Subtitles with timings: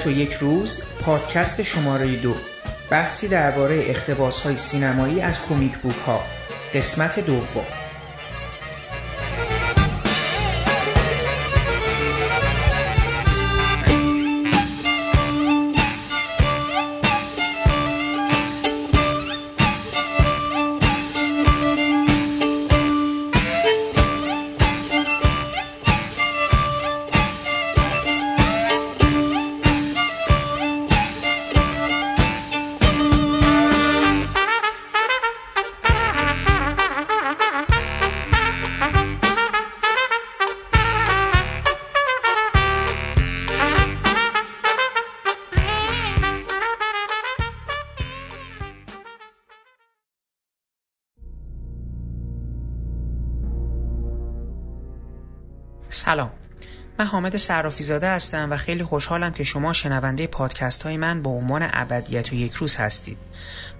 [0.00, 2.34] ابدیت و یک روز پادکست شماره دو
[2.90, 6.20] بحثی درباره اقتباس های سینمایی از کمیک بوک ها
[6.74, 7.79] قسمت دوم.
[57.20, 61.68] حامد صرافی زاده هستم و خیلی خوشحالم که شما شنونده پادکست های من با عنوان
[61.72, 63.18] ابدیت و یک روز هستید.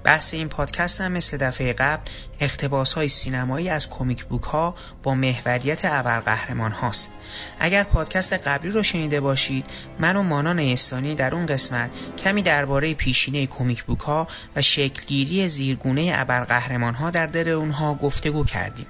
[0.04, 2.02] بحث این پادکست هم مثل دفعه قبل
[2.40, 7.12] اقتباس های سینمایی از کمیک بوک ها با محوریت ابرقهرمان هاست.
[7.60, 9.66] اگر پادکست قبلی رو شنیده باشید
[9.98, 11.90] من و مانان استانی در اون قسمت
[12.24, 18.44] کمی درباره پیشینه کمیک بوک ها و شکلگیری زیرگونه ابرقهرمان ها در در اونها گفتگو
[18.44, 18.86] کردیم.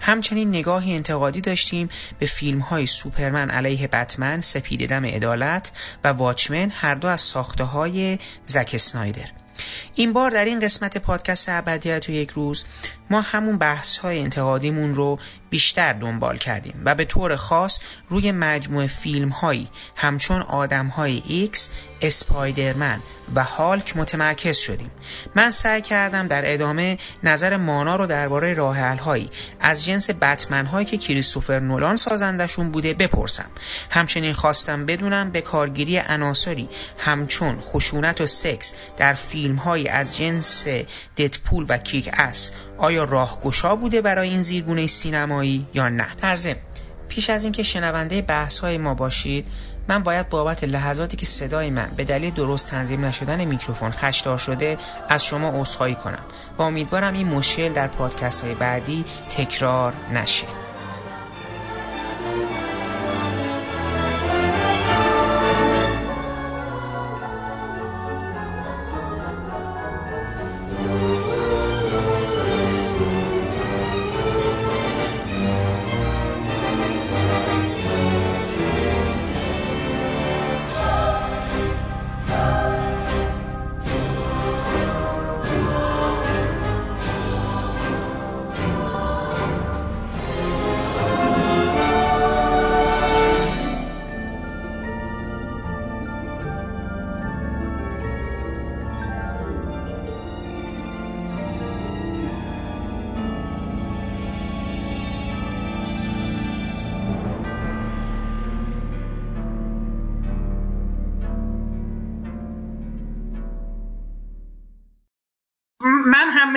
[0.00, 1.88] همچنین نگاهی انتقادی داشتیم
[2.18, 5.70] به فیلم های سوپرمن علیه بتمن سپید دم عدالت
[6.04, 9.28] و واچمن هر دو از ساخته های زک سنایدر
[9.94, 12.64] این بار در این قسمت پادکست ابدیت و یک روز
[13.10, 15.18] ما همون بحث های انتقادیمون رو
[15.54, 17.78] بیشتر دنبال کردیم و به طور خاص
[18.08, 21.70] روی مجموعه فیلم هایی همچون آدم های ایکس،
[22.02, 23.00] اسپایدرمن
[23.34, 24.90] و هالک متمرکز شدیم.
[25.34, 30.98] من سعی کردم در ادامه نظر مانا رو درباره کارهایی از جنس بتمن هایی که
[30.98, 33.50] کریستوفر نولان سازندشون بوده بپرسم.
[33.90, 40.66] همچنین خواستم بدونم به کارگیری عناصری همچون خشونت و سکس در فیلم هایی از جنس
[41.16, 45.43] ددپول و Kick-Ass آیا راهگشا بوده برای این زیرگونه سینمایی؟
[45.74, 46.06] یا نه.
[46.22, 46.36] در
[47.08, 49.48] پیش از اینکه شنونده بحث های ما باشید
[49.88, 54.78] من باید بابت لحظاتی که صدای من به دلیل درست تنظیم نشدن میکروفون خشدار شده
[55.08, 56.24] از شما عذرخواهی کنم.
[56.58, 60.63] و امیدوارم این مشکل در پادکست های بعدی تکرار نشه.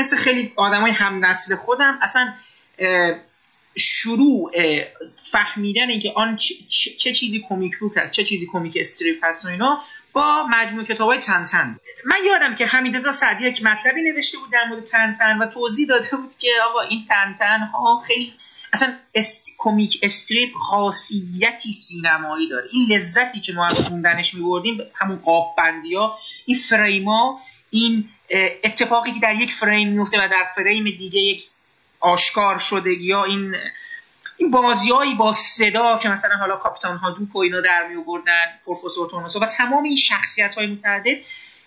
[0.08, 2.00] مثل خیلی آدمای هم نسل خودم.
[2.02, 2.34] اصلا
[3.76, 4.52] شروع
[5.32, 6.38] فهمیدن اینکه آن
[6.70, 9.82] چه, چیزی کمیک بوک هست چه چیزی کمیک استریپ هست و اینا
[10.14, 14.66] با مجموع کتاب های تن من یادم که حمیدرضا سعدی یک مطلبی نوشته بود در
[14.70, 17.06] مورد تن و توضیح داده بود که آقا این
[17.40, 18.34] تن ها خیلی
[18.74, 19.52] اصلا است...
[19.58, 22.68] کمیک استریپ خاصیتی سینمایی داره.
[22.72, 28.10] این لذتی که ما از خوندنش میبردیم همون قاب بندی ها این فریما این
[28.64, 31.44] اتفاقی که در یک فریم میفته و در فریم دیگه یک
[32.00, 33.56] آشکار شده یا این
[34.38, 39.10] این بازیایی با صدا که مثلا حالا کاپیتان هادوک و اینا در می آوردن پروفسور
[39.10, 41.18] تونوسو و تمام این شخصیت های متعدد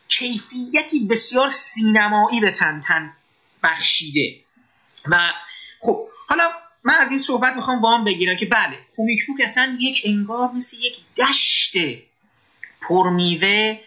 [0.08, 3.12] کیفیتی بسیار سینمایی به تن تن
[3.62, 4.36] بخشیده.
[5.06, 5.32] و
[5.80, 6.50] خب حالا
[6.84, 10.50] من از این صحبت می‌خوام با هم بگیرم که بله کومیک بوک اصلا یک انگار
[10.52, 11.76] مثل یک دشت
[12.80, 13.78] پرمیوه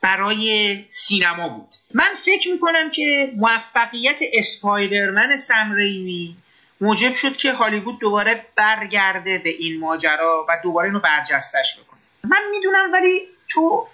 [0.00, 1.68] برای سینما بود.
[1.94, 6.36] من فکر می‌کنم که موفقیت اسپایدرمن سمریمی
[6.80, 12.00] موجب شد که هالیوود دوباره برگرده به این ماجرا و دوباره اینو برجستش بکنه.
[12.24, 13.86] من می‌دونم ولی تو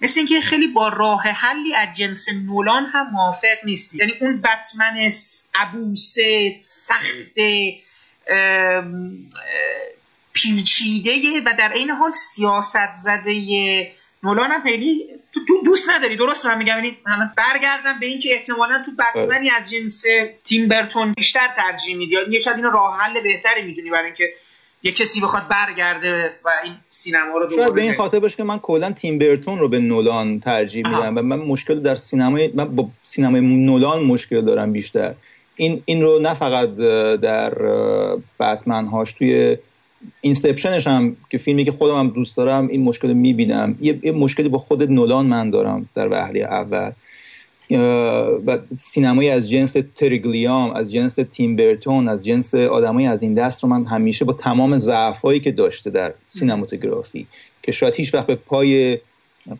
[0.00, 3.98] مثل اینکه خیلی با راه حلی از جنس نولان هم موافق نیستی.
[3.98, 5.10] یعنی اون بتمن
[5.54, 7.40] عبوسه سخت
[10.32, 13.92] پیچیده و در این حال سیاست زده
[14.22, 16.96] نولان هم خیلی تو دوست نداری درست من میگم یعنی
[17.36, 20.04] برگردم به اینکه احتمالا تو بتمنی از جنس
[20.44, 22.12] تیم برتون بیشتر ترجیح میدی.
[22.12, 24.28] یا شاید اینو راه حل بهتری می‌دونی برای اینکه
[24.82, 28.58] یه کسی بخواد برگرده و این سینما رو شاید به این خاطر باشه که من
[28.58, 32.88] کلا تیم برتون رو به نولان ترجیح میدم و من مشکل در سینمای من با
[33.02, 35.14] سینمای نولان مشکل دارم بیشتر.
[35.56, 36.76] این این رو نه فقط
[37.20, 37.54] در
[38.40, 39.56] بتمن هاش توی
[40.20, 43.78] Inception ش هم که فیلمی که خودم هم دوست دارم این مشکل رو می‌بینم.
[43.80, 46.92] یه،, یه مشکلی با خود نولان من دارم در وهله اول.
[48.46, 53.34] و سینمایی از جنس تری گیلیام از جنس تیم برتون از جنس آدمایی از این
[53.34, 57.26] دست رو من همیشه با تمام ضعفایی که داشته در سینماتوگرافی
[57.62, 58.98] که شاید هیچ وقت به پای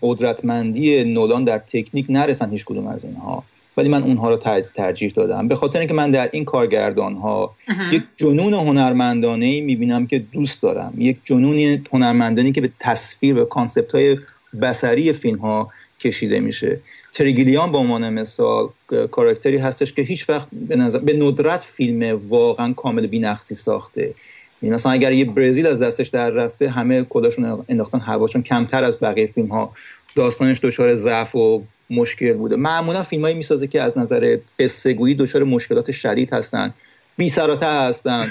[0.02, 3.44] قدرتمندی نولان در تکنیک نرسن هیچ کدوم از اینها.
[3.76, 4.36] ولی من اونها رو
[4.76, 5.48] ترجیح دادم.
[5.48, 7.54] به خاطر اینکه من در این کارگردان ها
[7.92, 10.94] یک جنون هنرمندانه ای می‌بینم که دوست دارم.
[10.98, 14.18] یک جنون هنرمندانی که به تصویر و کانسپت های
[14.62, 15.70] بسری فیلم ها
[16.00, 16.80] کشیده میشه.
[17.14, 18.68] تریگیلیان به عنوان مثال
[19.10, 24.14] کاراکتری هستش که هیچ وقت به, نظر، به ندرت فیلم واقعا کامل بینقصی ساخته.
[24.62, 29.00] یعنی مثلا اگر یه برزیل از دستش در رفته همه کلاشون انداختن هواشون کمتر از
[29.00, 29.72] بقیه فیلم ها
[30.16, 32.56] داستانش دچار ضعف و مشکل بوده.
[32.56, 36.74] معمولا فیلمایی می‌سازه که از نظر قصه گویی دچار مشکلات شدید هستن
[37.16, 38.30] بی سراته هستن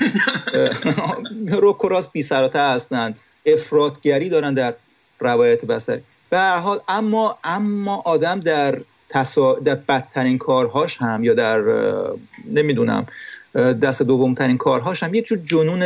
[1.61, 3.15] رو کراس بی سراته هستن
[3.45, 4.73] افرادگری دارن در
[5.19, 8.77] روایت بسری به هر حال اما اما آدم در
[9.09, 9.53] تصا...
[9.53, 11.61] در بدترین کارهاش هم یا در
[12.51, 13.07] نمی‌دونم
[13.55, 15.83] دست دومترین کارهاش هم یک جور جنون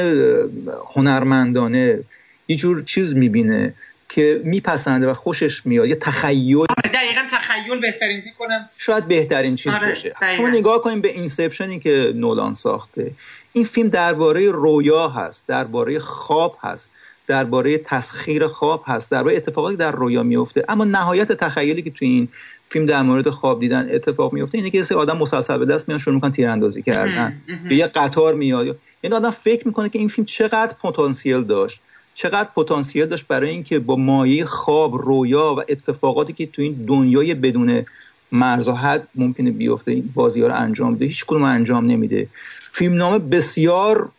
[0.95, 1.99] هنرمندانه
[2.47, 3.73] یه جور چیز می‌بینه.
[4.15, 5.87] که میپسنده و خوشش میاد.
[5.87, 6.57] یه تخیل.
[6.57, 8.69] آره دقیقا تخیل بهترین کنم.
[8.77, 10.13] شاید بهترین چیز آره باشه.
[10.37, 13.11] شما نگاه کنیم به اینسپشنی که نولان ساخته.
[13.53, 16.89] این فیلم درباره رویا هست درباره خواب هست
[17.27, 20.65] درباره تسخیر خواب هست درباره اتفاقاتی در رویا میفته.
[20.69, 22.27] اما نهایت تخیلی که تو این
[22.69, 25.99] فیلم در مورد خواب دیدن اتفاق میفته اینه که یه آدم مسلسل به دست میان
[25.99, 27.41] شروع می‌کنن تیراندازی کردن.
[27.69, 28.65] یه قطار میاد.
[28.67, 31.79] این یعنی آدم فکر می‌کنه که این فیلم چقدر پتانسیل داشت.
[32.15, 37.33] چقدر پتانسیل داشت برای اینکه با مایه خواب رویا و اتفاقاتی که تو این دنیای
[37.33, 37.85] بدون
[38.31, 42.27] مرز و حد ممکنه بیفته این بازی ها رو انجام بده هیچ کدوم انجام نمیده.
[42.71, 44.09] فیلمنامه بسیار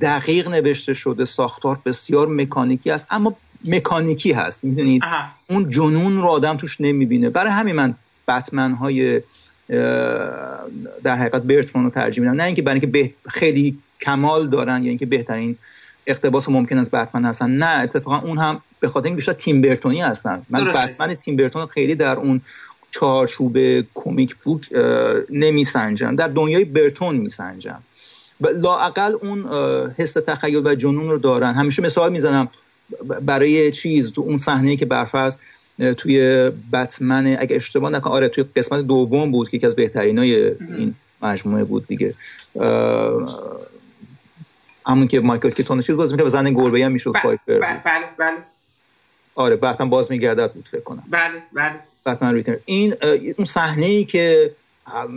[0.00, 5.02] دقیق نوشته شده ساختار بسیار مکانیکی است اما مکانیکی هست می‌دونید؟
[5.46, 7.30] اون جنون رو آدم توش نمی‌بینه.
[7.30, 7.94] برای همین من
[8.28, 9.22] بتمن های
[11.04, 12.36] در حقیقت برتمان رو ترجیح میدم.
[12.36, 15.56] نه اینکه برای اینکه خیلی کمال دارن یا اینکه بهترین
[16.08, 17.50] اقتباس ممکن از بتمن هستن.
[17.50, 20.42] نه اتفاقا اون هم به خاطر اینکه بیشتر تیم برتونی هستن.
[20.50, 22.40] من بتمن تیم برتون خیلی در اون
[22.90, 23.58] چارچوب
[23.94, 24.68] کمیک بوک
[25.30, 26.16] نمیسنجم.
[26.16, 27.80] در دنیای برتون میسنجم.
[28.40, 29.46] لاقل اون
[29.96, 31.54] حس تخیل و جنون رو دارن.
[31.54, 32.48] همیشه مثال می‌زنم
[33.22, 35.36] برای چیز تو اون صحنه که برفرض
[35.96, 40.94] توی بتمن اگه اشتباه نکنم آره توی قسمت دوم بود که یکی از بهترینای این
[41.22, 42.14] مجموعه بود دیگه.
[44.88, 48.36] همون که مایکل کیتون چیز بازی می‌کنه زن گربه هم می‌شد بله بله بله.
[49.34, 51.02] آره بعدم باز میگردد بود فکر کنم.
[51.10, 51.74] بله بله.
[52.06, 52.94] بتمن این
[53.36, 54.50] اون صحنه ای که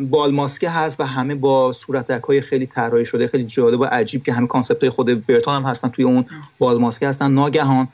[0.09, 4.23] بال ماسکه هست و همه با صورتک های خیلی طراحی شده خیلی جالب و عجیب
[4.23, 6.25] که همه concept های خود برتون هم هستن توی اون
[6.59, 7.31] بال ماسکه هستن.
[7.31, 7.87] ناگهان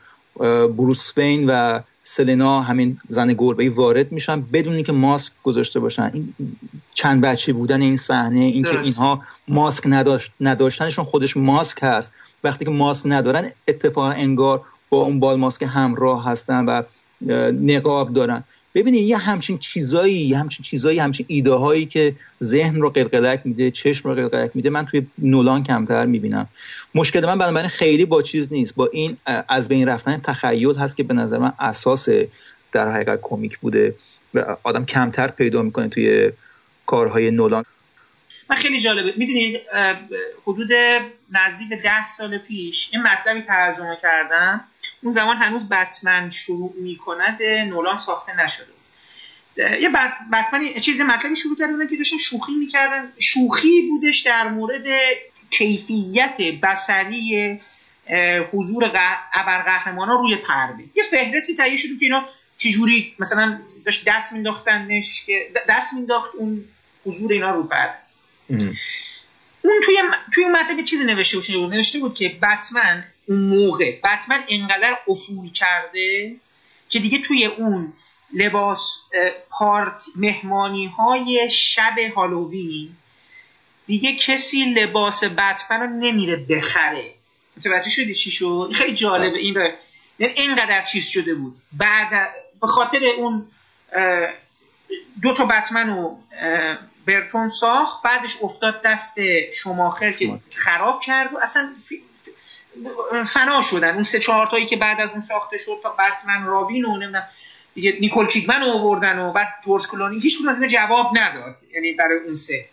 [0.78, 6.12] بروس وین و سلنا همین زن گربه وارد میشن بدون اینکه ماسک گذاشته باشن.
[6.14, 6.34] این
[6.94, 12.12] چند بچه بودن این صحنه اینکه اینها ماسک نداشت نداشتنشون خودش ماسک هست.
[12.44, 16.82] وقتی که ماسک ندارن اتفاقا انگار با اون بال ماسک همراه هستن و
[17.52, 18.44] نقاب دارن.
[18.78, 23.72] ببینید یه همچین چیزایی یه همچین چیزایی همچین ایده هایی که ذهن رو قلقلک میده
[23.72, 26.48] چشم رو قلقلک میده من توی نولان کمتر می‌بینم.
[26.96, 28.76] مشکل من بنابراین خیلی با چیز نیست.
[28.76, 29.18] با این
[29.48, 32.10] از بین رفتن تخیل هست که به نظر من اساس
[32.72, 33.96] در حقیقت کمیک بوده
[34.34, 36.32] و آدم کمتر پیدا می‌کنه توی
[36.86, 37.66] کارهای نولان.
[38.50, 39.14] من خیلی جالبه.
[39.18, 39.60] می‌دونید
[40.44, 40.70] حدود
[41.32, 44.62] نزدیک ده سال پیش این مطلبی ترجمه کردم
[45.04, 48.68] اون زمان هنوز بتمن شروع می‌کند نولان ساخته نشده.
[49.58, 49.90] یه
[50.34, 53.12] بتمن چیز مطلبی شروع کردن که داشتن شوخی می‌کردن.
[53.20, 54.86] شوخی بودش در مورد
[55.52, 57.60] کیفیت بسری
[58.54, 58.92] حضور
[59.34, 60.84] ابرقهرمانا روی پرده.
[60.96, 62.26] یه فهرستی تهیه شده که اینا
[62.58, 66.64] چجوری مثلا داشت دست مینداختنش که دست مینداخت اون
[67.06, 67.98] حضور اینا رو پرده.
[69.68, 70.02] اون توی
[70.34, 75.52] توی اون مطلب چیزی نوشته بود نوشته بود که بتمن اون موقع بتمن انقدر افول
[75.52, 76.36] کرده
[76.90, 77.94] که دیگه توی اون
[78.34, 79.02] لباس
[79.50, 82.90] پارت مهمانی های شب هالووین
[83.88, 87.14] دیگه کسی لباس بتمن رو نمیره بخره.
[87.58, 89.56] متوجه شدی چی شد؟ خیلی جالبه این
[90.20, 91.56] یعنی اینقدر چیز شده بود.
[91.74, 92.30] بعد
[92.62, 93.48] به خاطر اون
[95.22, 96.18] دو تا بتمن و
[97.08, 99.20] برتون ساخت بعدش افتاد دست
[99.54, 101.34] شماخر که خراب کرد.
[101.34, 101.74] و اصلا
[103.28, 103.94] فنا شدن.
[103.94, 107.24] اون سه چهار تایی که بعد از اون ساخته شد تا بتمن رابین و نمی‌دونم
[107.76, 110.20] دیگه نیکول چیدمن رو آوردن و بعد جورج کلونی.
[110.20, 112.66] هیچ از اینا جواب نداد یعنی برای اون سه.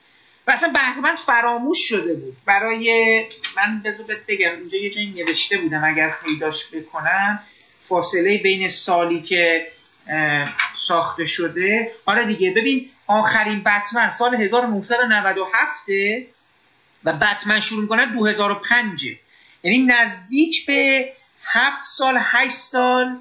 [0.46, 2.36] و اصلا بهمن فراموش شده بود.
[2.46, 3.24] برای
[3.56, 7.40] من بذار بگم اینجا یه جایی نوشته بودم اگر پیداش بکنم.
[7.88, 9.66] فاصله بین سالی که
[10.74, 11.92] ساخته شده.
[12.06, 15.88] آره دیگه ببین آخرین بتمن سال 1997
[17.04, 19.06] و بتمن شروع می‌کنه 2005
[19.62, 21.12] یعنی نزدیک به
[21.44, 23.18] 7 سال 8 سال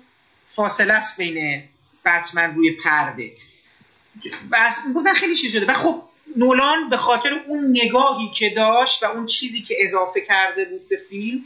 [0.56, 1.63] فاصله است بین
[2.06, 3.32] بتمن روی پرده.
[4.52, 5.66] بس بودن خیلی چیز شده.
[5.66, 6.04] و خب
[6.38, 11.00] نولان به خاطر اون نگاهی که داشت و اون چیزی که اضافه کرده بود به
[11.10, 11.42] فیلم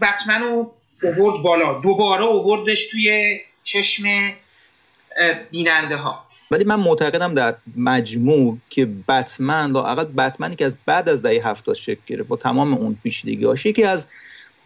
[0.00, 1.80] بتمن رو اوورد بالا.
[1.80, 4.32] دوباره اووردش توی چشم
[5.50, 11.22] بیننده ها ولی من معتقدم در مجموع که بتمن لاقل بتمنی که از بعد از
[11.22, 13.66] دهه هفتاد شکل گرفت با تمام اون پیچیدگی هاش.
[13.66, 14.06] یکی از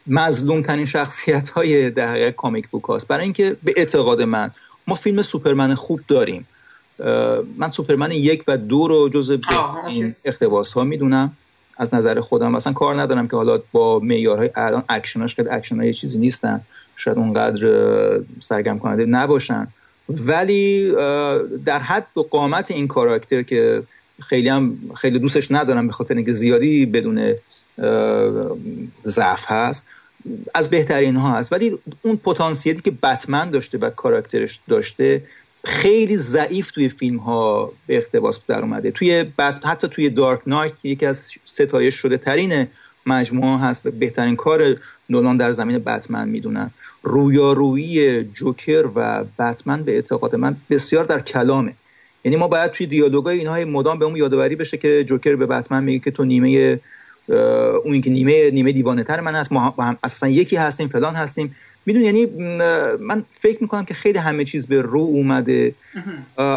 [0.06, 3.08] مظلوم ترین شخصیت های در کامیک بوک هاست.
[3.08, 4.50] برای اینکه به اعتقاد من
[4.86, 6.46] ما فیلم سوپرمن خوب داریم.
[7.58, 9.38] من سوپرمن یک و دو رو جز
[9.86, 11.36] این اقتباس ها می‌دونم.
[11.76, 15.94] از نظر خودم اصلا کار ندارم که حالا با معیارهای الان اکشناش که اکشن های
[15.94, 16.60] چیزی نیستن.
[16.96, 17.60] شاید اونقدر
[18.42, 19.68] سرگرم کننده نباشن.
[20.08, 20.92] ولی
[21.64, 23.82] در حد و قامت این کاراکتر که
[24.20, 27.34] خیلی هم خیلی دوستش ندارم به خاطر اینکه زیادی بدون
[29.06, 29.84] ضعف هست
[30.54, 31.52] از بهترین ها هست.
[31.52, 35.22] ولی اون پتانسیلی که بتمن داشته و کاراکترش داشته
[35.64, 38.90] خیلی ضعیف توی فیلم ها به اقتباس در اومده.
[38.90, 39.24] توی
[39.64, 42.66] حتی توی دارک نایت یکی از ستایش شده ترین
[43.06, 44.76] مجموعه هست و بهترین کار
[45.10, 46.70] نولان در زمین بتمن می‌دونن.
[47.02, 51.72] رویارویی جوکر و بتمن به اعتقاد من بسیار در کلامه.
[52.24, 55.84] یعنی ما باید توی دیالوگای اینها مدام به اون یادآوری بشه که جوکر به بتمن
[55.84, 56.80] میگه که تو نیمه
[57.84, 61.56] اون که نیمه نیمه دیوانه تر من هست ما هم اصلا یکی هستیم فلان هستیم.
[61.86, 62.26] میدون یعنی
[63.00, 65.74] من فکر می‌کنم که خیلی همه چیز به رو اومده.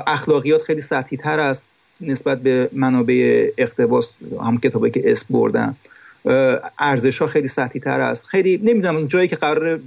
[0.07, 1.67] اخلاقیات خیلی سطحی تر است
[2.01, 4.09] نسبت به منابع اقتباس
[4.41, 5.75] هم کتابی که اسم بردن.
[6.79, 8.25] ارزش ها خیلی سطحی تر است.
[8.25, 9.79] خیلی نمی‌دونم جایی که قرار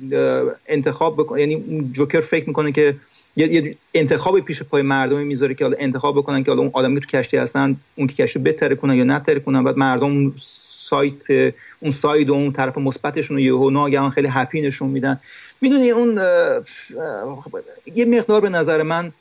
[0.69, 2.95] انتخاب بکنه یعنی جوکر فکر می‌کنه که
[3.37, 7.07] یه انتخاب پیش پای مردم می‌ذاره که حالا انتخاب بکنن که حالا اون آدمی که
[7.07, 10.33] تو کشتی هستن اون که کشتی بتره کنن یا نتره کنن بعد مردم
[10.79, 15.21] side اون side و اون طرف مثبتشون رو یهو ناگهان خیلی happy نشون میدن.
[15.61, 16.21] می‌دونی اون
[17.95, 19.13] یه مقدار به نظر من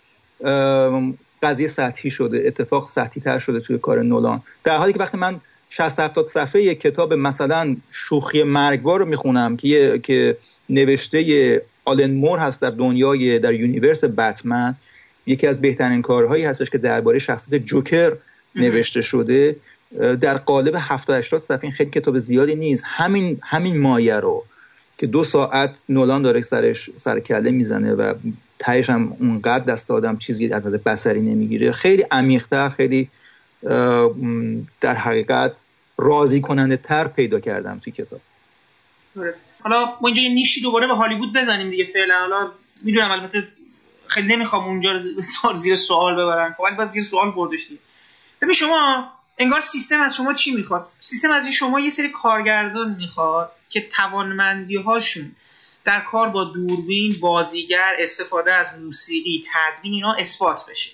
[1.43, 4.41] قضیه سطحی شده اتفاق سطحی تر شده توی کار نولان.
[4.63, 9.57] در حالی که وقتی من 60 70 صفحه یک کتاب مثلا شوخی مرگبار رو می‌خونم
[9.57, 10.37] که که
[10.69, 14.75] نوشته آلن مور هست در دنیای در universe بتمن.
[15.25, 18.13] یکی از بهترین کارهایی هستش که درباره شخصیت جوکر
[18.55, 19.55] نوشته شده.
[20.21, 22.83] در قالب 70 80 صفحه این خیلی کتاب زیادی نیست.
[22.85, 24.43] همین همین مایه رو
[24.97, 28.13] که دو ساعت نولان داره سرش سر کله می‌زنه و
[28.59, 31.71] تهش هم اونقدر دست آدم چیزی از بسری نمی‌گیره.
[31.71, 33.09] خیلی عمیقتر خیلی
[34.81, 35.55] در حقیقت
[35.97, 38.21] راضی کننده تر پیدا کردم توی کتاب.
[39.63, 42.19] حالا ما اینجا یه نیشی دوباره به هالیوود بزنیم دیگه فعلا.
[42.19, 42.51] حالا
[42.81, 43.47] می‌دونم البته
[44.07, 44.91] خیلی نمی‌خوام اونجا
[45.43, 46.53] رو زیر سوال ببرم.
[46.57, 47.67] خب البته زیر سوال بردش
[48.41, 53.51] ببین شما انگار سیستم از شما چی می‌خواد؟ سیستم از شما یه سری کارگردان می‌خواد
[53.69, 55.31] که توانمندی هاشون
[55.85, 60.91] در کار با دوربین بازیگر استفاده از موسیقی تدوین اینا اثبات بشه.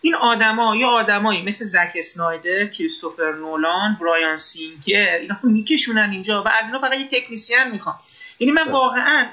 [0.00, 6.48] این آدما یا آدمایی مثل زک اسنایدر کریستوفر نولان برایان سینگر اینا میکشونن اینجا و
[6.48, 7.98] از اینا فقط یه تکنیسیان می‌خوام
[8.38, 9.26] یعنی من واقعا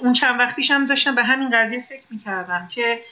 [0.00, 3.02] اون چند وقت پیشم داشتم به همین قضیه فکر می‌کردم که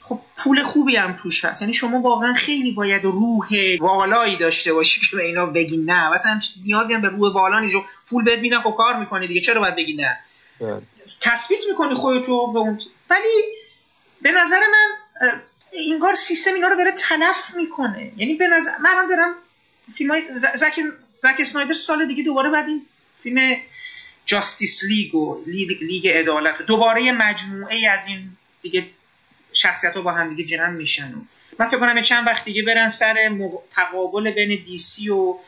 [0.00, 1.62] خب پول خوبی هم توش هست.
[1.62, 3.48] یعنی شما واقعا خیلی باید روح
[3.80, 6.10] والایی داشته باشی که به اینا بگی نه.
[6.12, 7.76] مثلا نیازی هم به روح والا نیست.
[8.08, 9.40] پول بهت میدن خب کار می‌کنه دیگه.
[9.40, 10.18] چرا باید بگی نه؟
[10.60, 10.82] بله.
[11.20, 13.42] تثبیت می‌کنی خودتو به اون ولی
[14.22, 14.88] به نظر من
[15.72, 18.12] این کار سیستم اینا رو داره تلف می‌کنه.
[18.16, 19.34] یعنی به نظر من دارم
[19.94, 20.80] فیلم های زک,
[21.22, 22.86] زک اسنایدر سال دیگه دوباره بعد این
[23.22, 23.56] فیلم
[24.26, 28.28] جاستیس لیگ و لیگ, لیگ عدالت دوباره مجموعه از این
[28.62, 28.86] دیگه
[29.52, 31.12] شخصیت ها با هم دیگه جمع میشن.
[31.14, 31.20] و
[31.58, 33.38] من فکر کنم چند وقت دیگه برن سر
[33.72, 35.38] تقابل بین دیسی و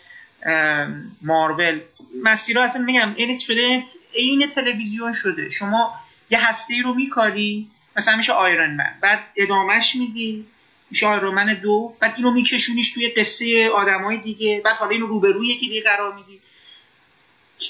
[1.22, 1.80] مارول.
[2.22, 5.50] مسیرها اصلا میگم این شده؟ عین تلویزیون شده.
[5.50, 6.00] شما
[6.30, 10.46] یه هسته رو میکاری مثلا میشه آیرون من بعد ادامهش میدی
[10.90, 11.94] میشه آیرون من دو.
[12.00, 14.60] بعد اینو میکشونیش توی قصه آدمای دیگه.
[14.64, 16.40] بعد حالا اینو روبروی یکی دیگه قرار میدی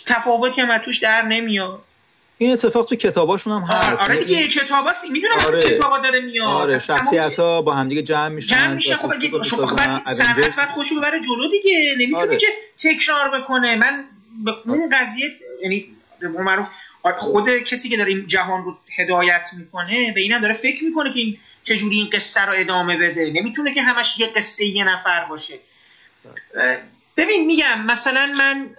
[0.06, 1.82] تفاوتی هم توش در نمیاد.
[2.38, 4.02] این اتفاق تو کتاباشون هم هست.
[4.02, 5.10] آره دیگه کتاباست.
[5.10, 5.60] می‌دونم آره.
[5.60, 6.46] کتابا داره میاد.
[6.46, 10.68] آره شخصیت ها با همدیگه جمع میشن جمع میشن خب اگه شما بعد سرعت بعد
[10.68, 11.94] خوشو ببره جلو دیگه.
[11.98, 12.36] نمی‌تونه آره.
[12.36, 12.46] که
[12.78, 13.76] تکرار بکنه.
[13.76, 14.04] من
[14.66, 15.26] اون قضیه
[15.62, 15.86] یعنی
[16.22, 16.68] معروف
[17.18, 21.21] خود کسی که داره این جهان رو هدایت می‌کنه به اینم داره فکر می‌کنه که
[21.21, 23.30] این چجوری این قصه رو ادامه بده.
[23.30, 25.54] نمی‌تونه که همش یه قصه یه نفر باشه.
[27.16, 28.71] ببین میگم مثلا من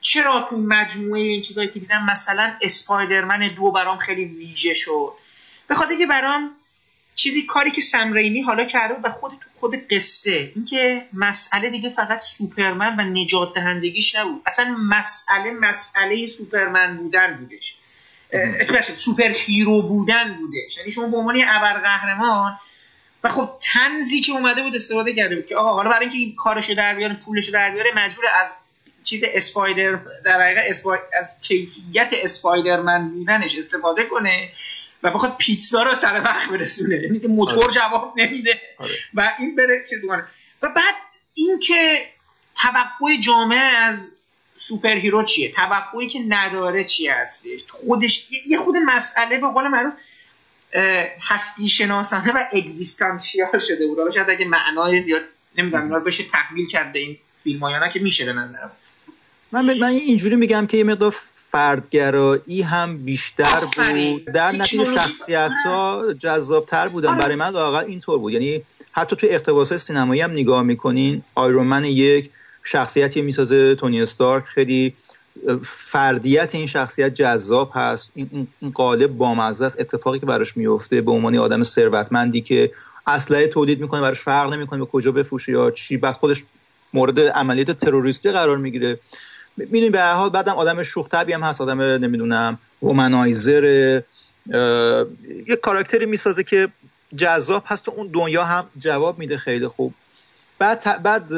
[0.00, 5.12] چرا تو مجموعه این چیزایی که دیدم مثلا اسپایدرمن دو برام خیلی ویژه شد؟
[5.68, 6.50] به خاطر که برام
[7.14, 10.52] چیزی کاری که سمرینی حالا کرده و خود تو خود قصه.
[10.54, 14.42] اینکه مسئله دیگه فقط سوپرمن و نجات دهندگیش نبود.
[14.46, 17.76] اصلا مسئله مسئله سوپرمن بودن بودش.
[18.96, 20.76] superhero بودن بودش.
[20.76, 22.58] یعنی شما به عنوان ابرقهرمان
[23.24, 26.34] و خب طنزی که اومده بود استفاده کرده بود که آقا حالا برای اینکه این
[26.34, 28.54] کارشو در بیاره پولشو در بیاره مجبور از
[29.04, 30.98] چیز اسپایدر در حقیقت اسپای...
[31.18, 34.48] از کیفیت اسپایدرمن بودنش استفاده کنه.
[35.02, 36.96] و بخواد پیتزا رو سر وقت برسونه.
[36.96, 37.72] یعنی موتور آره.
[37.72, 38.60] جواب نمیده.
[38.78, 38.94] آره.
[39.14, 40.24] و این بره چیز کنه.
[40.62, 40.94] و بعد
[41.34, 42.06] اینکه
[42.62, 44.16] توقع جامعه از
[44.58, 49.92] superhero چیه؟ توقعی که نداره چیه هستش؟ خودش یه خود مسئله به قول معروف
[51.20, 53.98] هستی شناسانه و اگزیستانسیال شده بود.
[53.98, 55.22] حالا شاید اگه معنای زیاد
[55.58, 58.70] نمی‌دونم اینا بشه تحمیل کرده این فیلم ها که میشه به نظرم.
[59.52, 61.16] من من اینجوری میگم که یه مقدار
[61.52, 64.24] فردگرایی هم بیشتر بود.
[64.24, 67.08] در نتیجه شخصیت ها جذابتر بودن.
[67.08, 67.18] آره.
[67.18, 68.32] برای من واقعا اینطور بود.
[68.32, 72.30] یعنی حتی تو اقتباس سینمایی هم نگاه می‌کنین آیرون من یک
[72.64, 74.94] شخصیتی می‌سازه تونی استارک خیلی
[75.62, 78.10] فردیت این شخصیت جذاب هست.
[78.14, 79.80] این, قالب بامزه است.
[79.80, 82.70] اتفاقی که براش میفته به عنوان آدم ثروتمندی که
[83.06, 85.96] اسلحه تولید می‌کنه براش فرق نمی‌کنه به کجا بفروشه یا چی.
[85.96, 86.44] بعد خودش
[86.94, 88.98] مورد عملیات تروریستی قرار می‌گیره.
[89.56, 93.64] می‌دونی به هر حال بعدم آدم شوخ هم هست آدم نمی‌دونم رومنایزر
[95.46, 96.68] یه کاراکتری می‌سازه که
[97.16, 99.94] جذاب هست و اون دنیا هم جواب میده خیلی خوب.
[100.58, 101.32] بعد بعد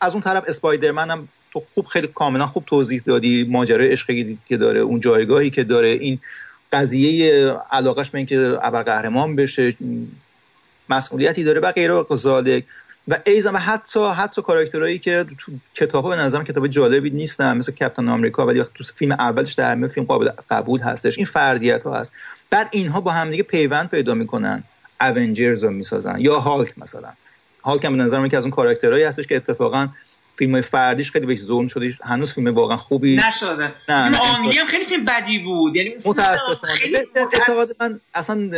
[0.00, 4.56] از اون طرف اسپایدرمن هم تو خوب خیلی کاملا خوب توضیح دادی ماجرای عشقی که
[4.56, 6.18] داره اون جایگاهی که داره این
[6.72, 8.38] قضیه علاقش به اینکه
[8.82, 9.74] قهرمان بشه
[10.88, 12.02] مسئولیتی داره و غیره و
[13.08, 17.72] و ایزا و حتی حتی کاراکترهایی که تو کتابا به نظرم کتاب جالبی نیستن مثل
[17.72, 21.18] کپتن آمریکا ولی تو فیلم اولش در همه فیلم قابل قبول هستش.
[21.18, 22.12] این فردیت ها هست.
[22.50, 24.62] بعد اینها با همدیگه پیوند پیدا می‌کنن.
[25.00, 26.16] اونجرز رو می‌سازن.
[26.18, 27.08] یا هالک مثلا.
[27.64, 29.88] هالک هم به نظرم که از اون کاراکترهایی هستش که اتفاقا
[30.38, 33.72] فیلم های فردیش خیلی بهش ظلم شده هنوز فیلم واقعا خوبی نشده.
[33.88, 35.76] نه فیلم آنگلی هم خیلی فیلم بدی بود.
[35.76, 36.72] یعنی متاسفانه.
[37.80, 38.50] من اصلا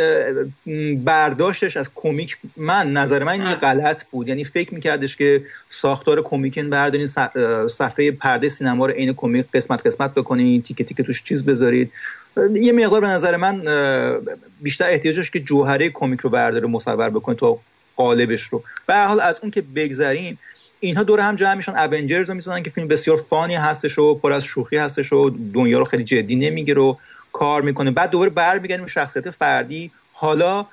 [1.05, 4.29] برداشتش از کمیک من نظر من این غلط بود.
[4.29, 7.07] یعنی فکر میکردش که ساختار کمیکن بردارین
[7.69, 11.93] صفحه پرده سینما رو عین کمیک قسمت قسمت بکنین تیکه تیکه توش چیز بذارید.
[12.55, 13.63] یه مقدار به نظر من
[14.61, 17.59] بیشتر احتیاجش که جوهره کمیک رو برداره مصور بکنه تا
[17.97, 18.63] قالبش رو.
[18.87, 20.39] به حال از اون که بگذریم
[20.81, 21.77] اینها دور هم جمع میشن.
[21.77, 25.79] اونجرز رو می‌سازن که فیلم بسیار فانی هستش و پر از شوخی هستش و دنیا
[25.79, 26.95] رو خیلی جدی نمی‌گیره و
[27.33, 27.91] کار می‌کنه.
[27.91, 29.91] بعد دوباره برمیگردیم به شخصیت فردی.
[30.13, 30.67] حالا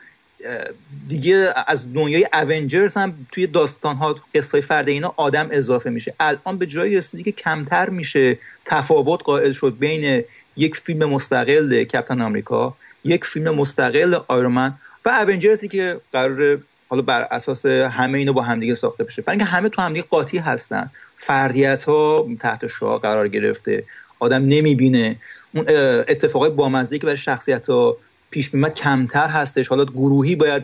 [1.08, 6.14] دیگه از دنیای اونجرز هم توی داستان ها قصه فردی اینا آدم اضافه میشه.
[6.20, 10.24] الان به جایی رسیدی که کمتر میشه تفاوت قائل شد بین
[10.58, 14.74] یک فیلم مستقل کپتن آمریکا یک فیلم مستقل آیرون من
[15.06, 19.22] و Avengers ی که قرار حالا بر اساس همه اینو با همدیگه ساخته بشه.
[19.22, 20.92] برای اینکه همه تو همدیگه قاطی هستن.
[21.18, 23.84] فردیت ها تحت شعاع قرار گرفته.
[24.20, 25.16] آدم نمی‌بینه.
[25.54, 25.66] اون
[26.08, 27.98] اتفاقای بامزه که برای شخصیت ها
[28.32, 29.68] پیش میمد کمتر هستش.
[29.68, 30.64] حالا گروهی باید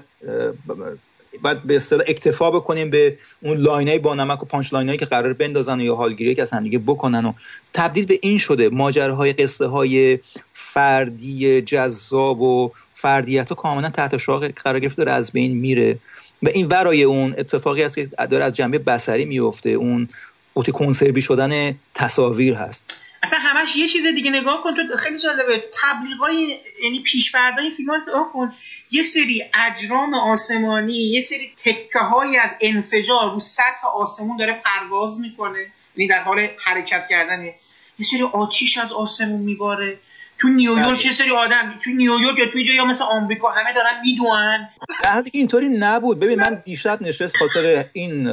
[1.42, 5.06] باید به اصطلاح اکتفا بکنیم به اون line ای با نمک و punchline ایی که
[5.06, 7.34] قرار بندازن و یا حالگیری که از همدیگه بکنن و
[7.74, 8.70] تبدیل به این شده.
[8.70, 10.20] ماجراهای قصه های
[10.54, 15.98] فردی جذاب و فردیت ها کاملا تحت شعا قرار گرفته داره از بین میره.
[16.44, 20.10] و این ورای اون اتفاقی است که داره از جنبه بسری میفته اون
[20.54, 22.96] اوتی کنسروی شدن تصاویر هست.
[23.24, 24.76] اصلا همش یه چیز دیگه نگاه کن.
[24.76, 28.54] تو خیلی جالبه تبلیغای یعنی پیشبردهای فیلم نگاه کن.
[28.92, 35.20] یه سری اجرام آسمانی یه سری تکه های از انفجار رو سطح آسمون داره پرواز
[35.20, 35.66] می‌کنه.
[35.96, 37.56] یعنی در حال حرکت کردنه
[38.00, 39.98] یه سری آتیش از آسمون میباره.
[40.42, 44.70] تو نیویورک چه سری آدم تو نیویورک یا توی جایی مثل آمریکا همه دارن می‌دونن.
[45.04, 46.20] در اینطوری نبود.
[46.20, 48.30] ببین من دیشب نشست خاطر این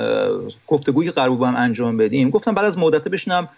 [0.66, 2.30] گفتگویی قرار با هم انجام بدیم.
[2.30, 3.48] گفتم بعد از مدت بشینم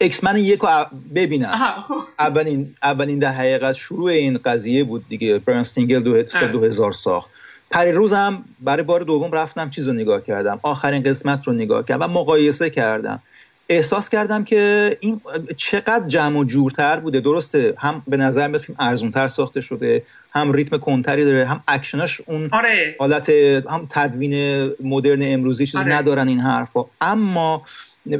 [0.00, 1.84] X-Men یک رو ببینم.
[1.88, 1.94] خب.
[2.18, 5.38] اولین اولین در حقیقت شروع این قضیه بود دیگه.
[5.38, 7.30] برایان سینگر دو, دو هزار ساخت
[7.70, 10.60] پری روزم برای بار دوم رفتم چیز رو نگاه کردم.
[10.62, 13.22] آخرین قسمت رو نگاه کردم و مقایسه کردم.
[13.68, 15.20] احساس کردم که این
[15.56, 20.52] چقدر جمع و جورتر بوده درسته هم به نظر میاد فیلم ارزونتر ساخته شده هم
[20.52, 22.96] ریتم کندتری داره هم اکشناش اون آره.
[22.98, 25.94] حالت هم تدوین مدرن امروزی چیزی آره.
[25.94, 27.62] ندارن این حرفا اما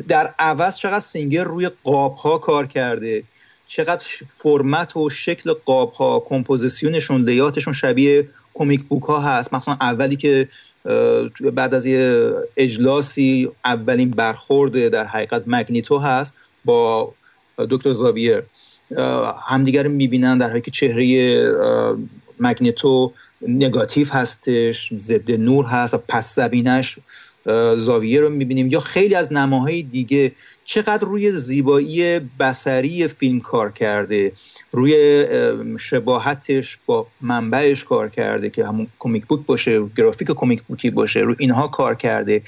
[0.09, 3.22] در عوض چقدر سینگر روی قاب ها کار کرده
[3.68, 4.04] چقدر
[4.38, 10.16] فرمت و شکل قاب ها کمپوزیسیونشون layout شون شبیه کمیک بوک ها هست مثلا اولی
[10.16, 10.48] که
[11.55, 17.12] بعد از یه اجلاسی اولین برخورد در حقیقت مگنیتو هست با
[17.59, 18.42] دکتر زاویر
[19.46, 21.05] همدیگر رو می‌بینن در حالی که چهره
[22.40, 23.12] مگنیتو
[23.49, 26.99] نگاتیو هستش ضد نور هست و پس زبینش
[27.77, 28.66] زاویه رو می‌بینیم.
[28.70, 30.33] یا خیلی از نماهای دیگه
[30.64, 34.33] چقدر روی زیبایی بسری فیلم کار کرده.
[34.72, 35.24] روی
[35.81, 41.35] شباهتش با منبعش کار کرده که همون کمیک بوک باشه گرافیک کمیک بوکی باشه رو
[41.38, 42.42] اینها کار کرده.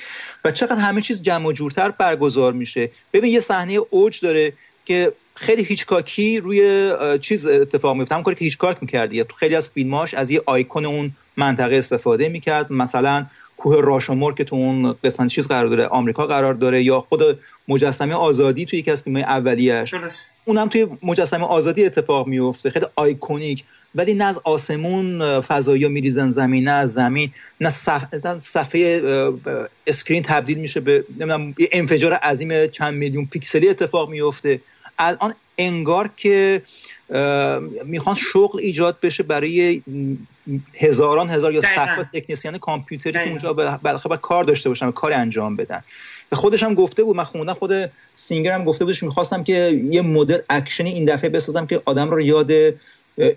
[0.44, 2.90] و چقدر همه چیز جمع و جورتر برگزار میشه.
[3.12, 4.52] ببین یه صحنه اوج داره
[4.84, 8.14] که خیلی هیچکاکی روی چیز اتفاق میفته.
[8.14, 12.28] هم کاری که هیچکاک می‌کردی تو خیلی از فیلماش از یه آیکون اون منطقه استفاده
[12.28, 12.72] می‌کرد.
[12.72, 13.26] مثلا
[13.58, 18.14] کوه راشامور که تو اون قسمت چیز قرار داره آمریکا قرار داره یا خود مجسمه
[18.14, 19.94] آزادی توی یکی از فیلم‌های اولیه‌اش.
[20.44, 23.64] اونم توی مجسمه آزادی اتفاق میفته خیلی آیکونیک.
[23.94, 27.30] ولی نه از آسمون فضایی میریزن زمین نه از زمین.
[27.60, 27.70] نه
[28.38, 29.02] صفحه
[29.86, 34.60] screen تبدیل میشه به نمی‌دونم یه انفجار عظیم چند میلیون پیکسلی اتفاق میفته
[34.98, 36.62] الان انگار که
[37.84, 39.82] می‌خوان شغل ایجاد بشه برای
[40.74, 45.84] هزاران هزار یا صدها تکنسیان کامپیوتری که اونجا بالاخره کار داشته باشن کار انجام بدن.
[46.30, 50.02] به خودش هم گفته بود من خوندم خود سینگر هم گفته بودش می‌خواستم که یه
[50.02, 52.50] مدل اکشنی این دفعه بسازم که آدم رو یاد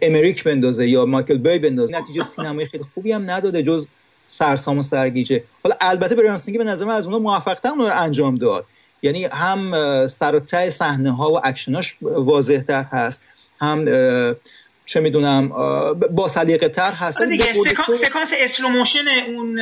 [0.02, 1.98] امریش بندازه یا مایکل بی بندازه.
[1.98, 3.88] نتیجه سینمایی خیلی خوبی هم نداده جز
[4.28, 5.44] سرسام و سرگیجه.
[5.64, 8.66] حالا البته برایان به نظر من از اونها موفق‌تر اون رو انجام داد.
[9.02, 13.22] یعنی هم سر و صحنه ها و اکشناش واضح تر هست
[13.62, 13.86] هم
[14.86, 15.50] چه می‌دونم
[16.12, 17.18] با سلیقه تر هست.
[17.18, 17.54] آره دیگه
[17.94, 19.60] سکانس slow motion اون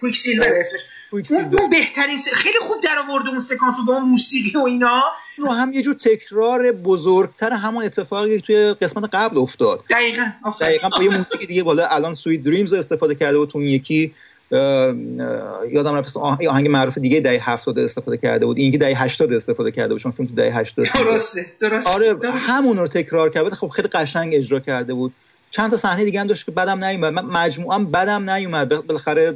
[0.00, 0.80] Quicksilver اسمش
[1.12, 2.28] اون بهترین س...
[2.28, 5.02] خیلی خوب در آورده اون سکانس با اون موسیقی و اینا.
[5.38, 9.84] و هم یه جور تکرار بزرگتر همون اتفاقی که توی قسمت قبل افتاد.
[9.90, 14.14] دقیقا دقیقا با یه موسیقی دیگه بالا الان سویت دریمز استفاده کرده بود اون یکی
[14.52, 18.58] یادم رفت آهنگ معروف دیگه دهه 70 استفاده کرده بود.
[18.58, 21.90] اینکه دهه 80 استفاده کرده بود چون فیلم تو دهه 80 درسته درسته.
[21.90, 25.12] آره همون رو تکرار کرده خب خیلی قشنگ اجرا کرده بود.
[25.50, 27.12] چند تا صحنه دیگه هم داشت که بدم نیومد.
[27.12, 28.86] من مجموعا بدم نیومد.
[28.86, 29.34] بالاخره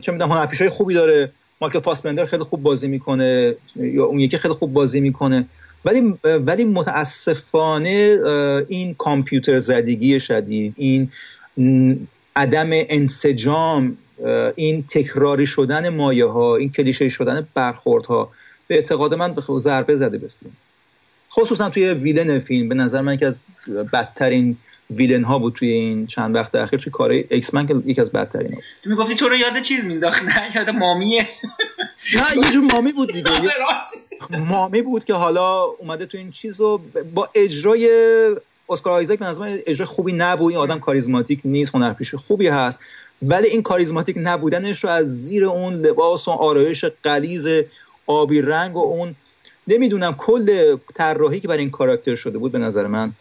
[0.00, 1.30] چه می‌دونم هنرپیشای خوبی داره.
[1.60, 3.54] مایکل فاسبندر خیلی خوب بازی می‌کنه.
[3.76, 5.44] یا اون یکی خیلی خوب بازی می‌کنه.
[5.84, 8.18] ولی ولی متاسفانه
[8.68, 11.10] این کامپیوتر زدگی شدید این
[12.36, 13.96] عدم انسجام
[14.56, 18.30] این تکراری شدن مایه ها این کلیشه شدن برخورد ها
[18.66, 20.52] به اعتقاد من به ضربه زده به فیلم.
[21.30, 23.38] خصوصا توی villain فیلم به نظر من که از
[23.92, 24.56] بدترین
[24.90, 28.54] villain ها بود توی این چند وقت اخیر توی کار X-Men که یکی از بدترین
[28.54, 31.28] ها تو می‌گفتی تو رو یاد چیز مینداخت نه یاد Mummy ه.
[32.14, 33.30] نه یه جور مامی بود دیگه.
[34.50, 36.80] مامی بود که حالا اومده تو این چیز رو
[37.14, 37.88] با اجرای
[38.68, 40.52] اسکار آیزاک به نظر اجرا خوبی نبود.
[40.52, 42.78] این آدم کاریزماتیک نیست هنرپیش خوبی هست.
[43.22, 47.46] ولی این کاریزماتیک نبودنش رو از زیر اون لباس و آرایش قلیز
[48.06, 49.14] آبی رنگ و اون
[49.68, 53.12] نمی‌دونم کل طراحی که برای این کاراکتر شده بود به نظر من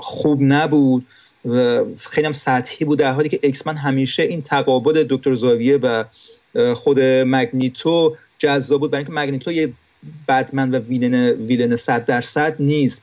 [0.00, 1.06] خوب نبود
[1.44, 6.04] و خیلی هم سطحی بود در حالی که اکسمن همیشه این تقابل دکتر زاویه و
[6.74, 8.90] خود مگنیتو جذاب بود.
[8.90, 9.72] برای اینکه مگنیتو یه
[10.28, 13.02] bad man و villain villain صد درصد نیست.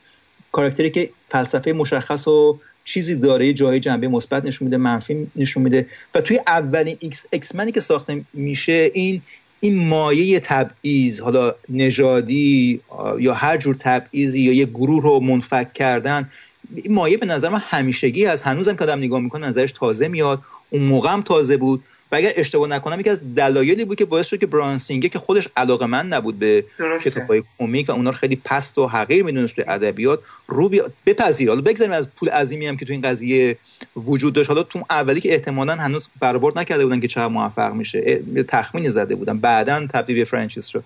[0.52, 5.86] کاراکتری که فلسفه مشخص و چیزی داره جای جنبه مثبت نشون میده منفی نشون میده.
[6.14, 9.22] و توی اولین X X-Men ی که ساخته میشه این
[9.60, 12.80] این مایه تبعیض حالا نژادی
[13.18, 16.28] یا هر جور تبعیضی یا یه گروه رو منفک کردن.
[16.74, 20.42] این مایه به نظر من همیشگی از هنوزم که آدم نگاه می‌کنه نظرش تازه میاد.
[20.70, 21.82] اون موقع هم تازه بود.
[22.12, 25.18] و اگر اشتباه نکنم یکی از دلایلی بود که باعث شد که برایان سینگر که
[25.18, 26.64] خودش علاقه من نبود به
[27.04, 30.82] کتابای کمیک و اونا رو خیلی پست و حقیر می‌دونست توی ادبیات رو بی...
[31.06, 31.48] بپذیر.
[31.48, 33.56] حالا بگذاریم از پول عظیمی هم که تو این قضیه
[33.96, 34.48] وجود داشت.
[34.50, 38.20] حالا تو اولی که احتمالا هنوز برآورد نکرده بودن که چه موفق میشه.
[38.48, 39.38] تخمین زده بودن.
[39.38, 40.84] بعدا تبدیل به franchise شد.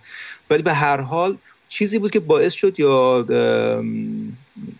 [0.51, 1.37] ولی به هر حال
[1.69, 3.27] چیزی بود که باعث شد یا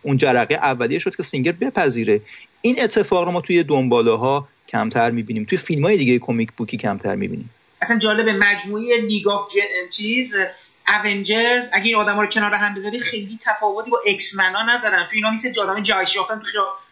[0.03, 2.21] اون جرقه اولیه شد که سینگر بپذیره.
[2.61, 5.45] این اتفاق رو ما توی دنباله ها کمتر می‌بینیم.
[5.45, 7.51] توی فیلم های دیگه کمیک بوکی کمتر می‌بینیم.
[7.83, 9.53] اصلا جالب مجموعه لیگ آف
[9.91, 10.37] چیز
[11.05, 15.07] اونجرز اگه این آدما رو کنار هم بذاری خیلی تفاوتی با ایکس منا ندارن.
[15.07, 16.45] چون اینا مثل جادام جای شافتن تو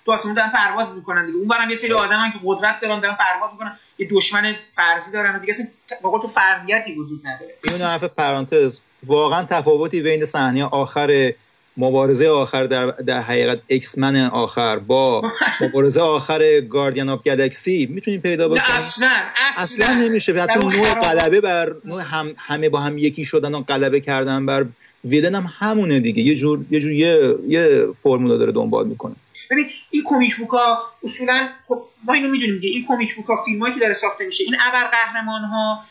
[0.04, 1.38] تو آسمون دارن پرواز می‌کنن دیگه.
[1.38, 3.78] اون برام یه سری آدمن که قدرت دارن دارن پرواز می‌کنن.
[3.98, 5.50] یه دشمن فرضی دارن و دیگه.
[5.52, 7.54] اصلا تو فرضیتی وجود نداره.
[7.64, 8.78] این حرف پرانتز.
[9.06, 11.32] واقعا تفاوتی بین صحنه آخر
[11.76, 15.22] مبارزه آخر در, در حقیقت اکسمن آخر با
[15.60, 19.08] مبارزه آخر گاردین آف گلکسی می‌تونیم پیدا بکنیم؟ اصلا
[19.48, 20.32] اصلا, اصلا نمیشه.
[20.32, 24.64] حتی نوع قلبه بر نوع هم همه با هم یکی شدن و قلبه کردن بر
[25.04, 26.22] ویلن هم همونه دیگه.
[26.22, 29.14] یه جور یه جور یه, یه فرمولا داره دنبال می‌کنه.
[29.50, 32.74] ببین این کمیک بوکا اصولا خب ما اینو می‌دونیم دیگه.
[32.74, 35.84] این کمیک بوکا فیلمایی که داره ساخته میشه این ابر قهرمان ها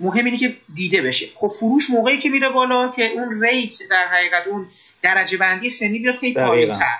[0.00, 1.26] مهم اینه که دیده بشه.
[1.34, 4.66] خب فروش موقعی که میره بالا که اون ریت در حقیقت اون
[5.02, 6.96] درجه بندی سنی بیاد خیلی پایینتر.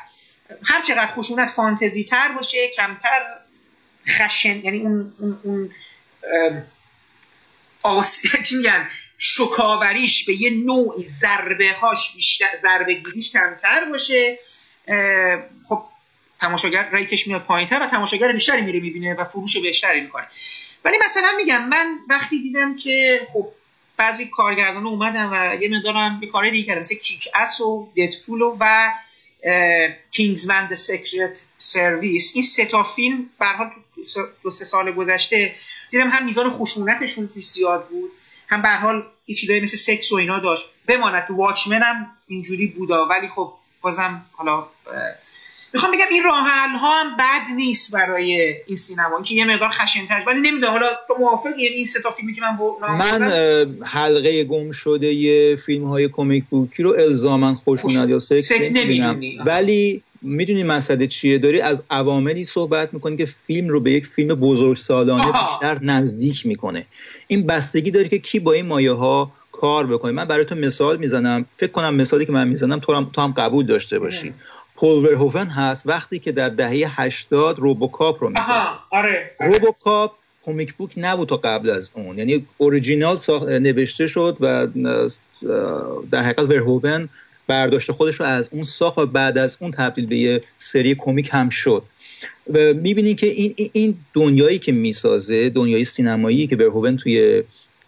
[0.65, 3.23] هر چقدر خشونت فانتزی تر باشه کمتر
[4.09, 5.71] خشن یعنی اون اون, اون
[7.83, 8.23] آس...
[8.47, 14.39] چی میگن؟ شکاوریش به یه نوعی ضربه هاش بیشتر ضربه گیریش کمتر باشه.
[15.69, 15.83] خب
[16.41, 20.27] تماشاگر ریتش میاد پایینتر و تماشاگر بیشتری میره می‌بینه و فروش بیشتری می‌کنه.
[20.85, 23.49] ولی مثلا میگم من وقتی دیدم که خب
[23.97, 28.91] بعضی کارگردان اومدن و یه مقدارم یه کاری دیگه کردن مثل Kick-Ass و Deadpool و
[30.11, 33.71] Kingsman The Secret Service این سه تا فیلم به حال
[34.43, 35.55] دو سه سال گذشته
[35.91, 38.11] دیدم هم میزان خشونتشون زیاد بود
[38.49, 40.65] هم به حال یه چیزایی مثل سکس و اینا داشت.
[40.87, 44.67] بماند Watchmen هم اینجوری بودا ولی خب بازم حالا
[45.75, 46.49] می‌خوام بگم این راه
[46.81, 49.17] ها هم بد نیست برای این سینما.
[49.17, 52.41] اینکه یه مقدار خشن‌تر ولی نمی‌دونم حالا تو موافقی یعنی این سه تا فیلمی که
[52.41, 53.33] من با من
[53.83, 59.21] حلقه گم شده یه فیلم های کمیک بوکی رو الزاما خوشونت یا سکس نمی‌بینم.
[59.47, 64.35] ولی می‌دونی مسئله چیه؟ داری از عواملی صحبت می‌کنی که فیلم رو به یک فیلم
[64.35, 66.87] بزرگ سالانه بیشتر نزدیک می‌کنه.
[67.27, 70.97] این بستگی داره که کی با این مایه ها کار بکنه من برای تو مثال
[70.97, 71.47] می‌زنم.
[71.57, 74.33] فکر کنم مثالی که من می‌زنم تو هم, تو هم قبول داشته باشی.
[74.81, 78.49] پول ورهوفن هست وقتی که در دهه 80 روبوکاپ رو می‌سازه
[78.91, 79.53] آره, آره.
[79.53, 80.13] روبوکاپ
[80.45, 82.19] کومیک بوک نبود تا قبل از اون.
[82.19, 84.67] یعنی اوریجینال نوشته شد و
[86.11, 87.09] در حقیقت ورهوفن
[87.47, 91.29] برداشت خودش رو از اون ساخت و بعد از اون تبدیل به یه سری کمیک
[91.33, 91.83] هم شد.
[92.53, 97.43] و می‌بینید که این این دنیایی که می‌سازه دنیای سینمایی که ورهوون توی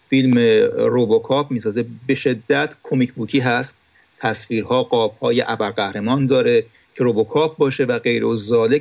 [0.09, 0.37] فیلم
[0.77, 3.75] روبوکاپ می‌سازه به شدت کمیک بوکی هست.
[4.19, 6.63] تصویرها قابهای ابرقهرمان داره.
[6.95, 8.35] که روبوکاپ باشه و غیر و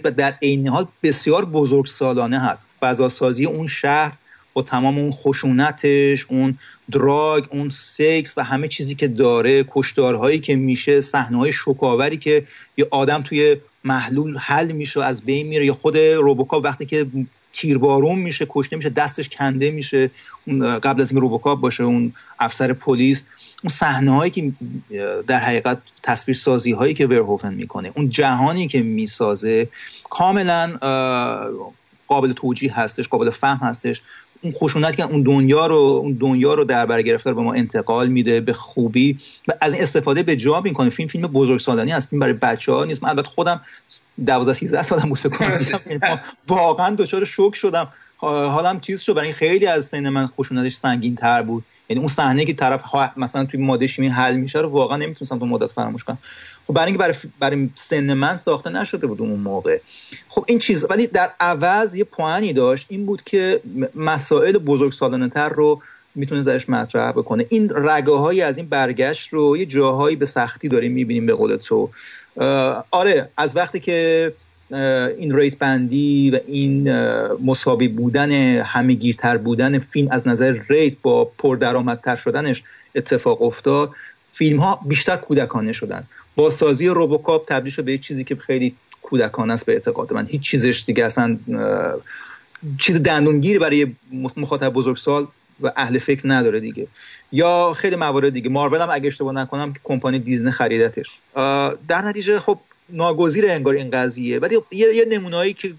[0.05, 2.65] و در عین حال بسیار بزرگ سالانه هست.
[2.81, 4.13] فضاسازی اون شهر
[4.53, 6.59] با تمام اون خشونتش اون
[6.91, 12.47] دراگ اون سکس و همه چیزی که داره کشدارهایی که میشه صحنه‌های شکاوری که
[12.77, 15.67] یه آدم توی محلول حل میشه و از بین میره.
[15.67, 17.07] یا خود روبوکاپ وقتی که
[17.53, 20.11] تیربارون میشه کشته میشه دستش کنده میشه
[20.83, 23.25] قبل از اینکه روبوکاپ باشه اون افسر پلیس.
[23.63, 24.53] اون صحنه هایی که
[25.27, 29.69] در حقیقت تصویر سازی هایی که ورهوفن می‌کنه اون جهانی که می‌سازه
[30.11, 30.77] کاملا
[32.09, 34.01] قابل توجیه هستش قابل فهم هستش.
[34.45, 38.09] اون خشونت که اون دنیا رو اون دنیا رو در بر گرفته به ما انتقال
[38.09, 40.91] میده به خوبی و از این استفاده به جا می‌کنه.
[40.91, 43.03] فیلم فیلم بزرگ سالانی است فیلم برای بچه ها نیست.
[43.03, 43.61] من البته خودم
[44.27, 45.29] 12 13 سالم بود فکر
[45.99, 46.21] کنم.
[46.49, 47.89] واقعا دچار شوک شدم.
[48.19, 49.15] حالم چیز شد.
[49.15, 51.65] برای خیلی از سن من خشونتش سنگین تر بود.
[51.93, 52.81] یعنی اون صحنه که طرف
[53.17, 56.19] مثلا توی ماده شیمی حل میشه رو واقعا نمی‌تونستم تو مدت فراموش کنم
[56.67, 59.79] خب برای اینکه برای, برای سن من ساخته نشده بود اون موقع.
[60.29, 63.61] خب این چیز ولی در عوض یه پوانی داشت این بود که
[63.95, 65.83] مسائل بزرگ سالانه تر رو
[66.15, 67.47] می‌تونه درش مطرح بکنه.
[67.49, 71.57] این رگه هایی از این برگشت رو یه جاهایی به سختی داریم می‌بینیم به قول
[71.57, 71.91] تو.
[72.91, 74.33] آره از وقتی که
[75.19, 76.93] این ریت بندی و این
[77.45, 82.63] مساوی بودن همهگیرتر بودن فیلم از نظر ریت با پردرآمدتر شدنش
[82.95, 83.91] اتفاق افتاد.
[84.33, 86.03] فیلم ها بیشتر کودکانه شدن.
[86.37, 90.27] با سازی روبوکاپ تبدیل شد به چیزی که خیلی کودکانه است به اعتقاد من.
[90.27, 91.39] هیچ چیزش دیگه اصلا
[92.79, 93.87] چیز دندونگیری برای
[94.37, 95.27] مخاطب بزرگسال
[95.61, 96.87] و اهل فکر نداره دیگه.
[97.33, 98.49] یا خیلی موارد دیگه.
[98.49, 101.19] مارول هم اگه اشتباه نکنم که کمپانی دیزنی خریدتش.
[101.89, 105.75] در نتیجه خب ناگزیر انگار این قضیه ولی یه, یه نمونایی که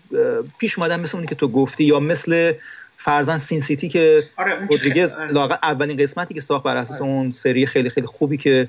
[0.58, 2.54] پیش اومدن مثل اونی که تو گفتی یا مثل
[2.98, 5.60] فرزن سین سیتی که آره رودریگز آره.
[5.64, 7.12] اولین قسمتی که ساخت بر اساس آره.
[7.12, 8.68] اون سری خیلی خیلی خوبی که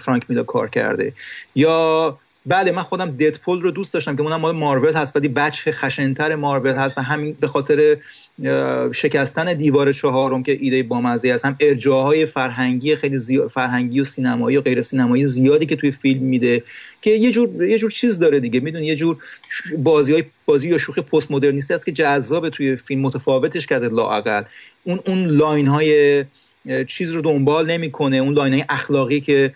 [0.00, 1.12] فرانک میلر کار کرده
[1.54, 5.72] یا بله من خودم ددپول رو دوست داشتم که اونم مال مارول هست ولی بچه
[5.72, 7.96] خشنتر مارول هست و همین به خاطر
[8.92, 11.44] شکستن دیوار چهارم که ایده بامزه است.
[11.44, 16.22] هم ارجاهای فرهنگی خیلی زیاد فرهنگی و سینمایی و غیر سینمایی زیادی که توی فیلم
[16.22, 16.62] میده
[17.02, 18.60] که یه جور یه جور چیز داره دیگه.
[18.60, 19.16] می‌دونی یه جور
[19.78, 24.42] بازی های بازی یا شوخی پست مدرنیستی است که جذاب توی فیلم متفاوتش کرده لااقل.
[24.84, 26.24] اون اون line های
[26.86, 28.16] چیز رو دنبال نمی‌کنه.
[28.16, 29.54] اون line های اخلاقی که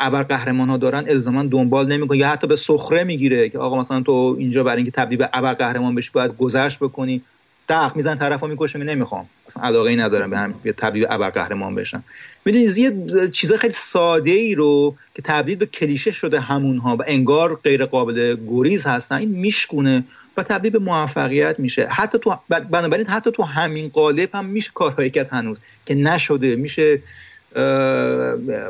[0.00, 4.00] ابر قهرمان ها دارن الزاما دنبال نمی‌کنه یا حتی به سخره می‌گیره که آقا مثلا
[4.00, 7.22] تو اینجا برای اینکه تبدیل به ابر قهرمان بشی باید گذشت بکنی.
[7.68, 9.26] دق میزن طرفو می‌کشه می نمی‌خوام.
[9.48, 12.04] اصلا علاقه ای ندارم به هم تبدیل ابر قهرمان بشم
[12.44, 12.92] می‌دونید یه
[13.32, 18.36] چیزا خیلی ساده ای رو که تبدیل به کلیشه شده همونها و انگار غیر قابل
[18.48, 20.04] گریز هستن این میشکونه
[20.36, 21.86] و تبدیل به موفقیت میشه.
[21.86, 26.56] حتی تو بنابراین حتی تو همین قالب هم میشه کارهایی کرد هنوز که نشده.
[26.56, 26.98] میشه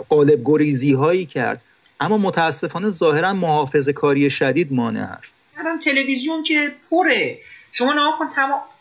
[0.09, 1.61] قالب گریزی هایی کرد.
[2.01, 5.37] اما متاسفانه ظاهرا محافظه کاری شدید مانع است.
[5.57, 7.39] الان تلویزیون که پره.
[7.73, 8.27] شما نها کن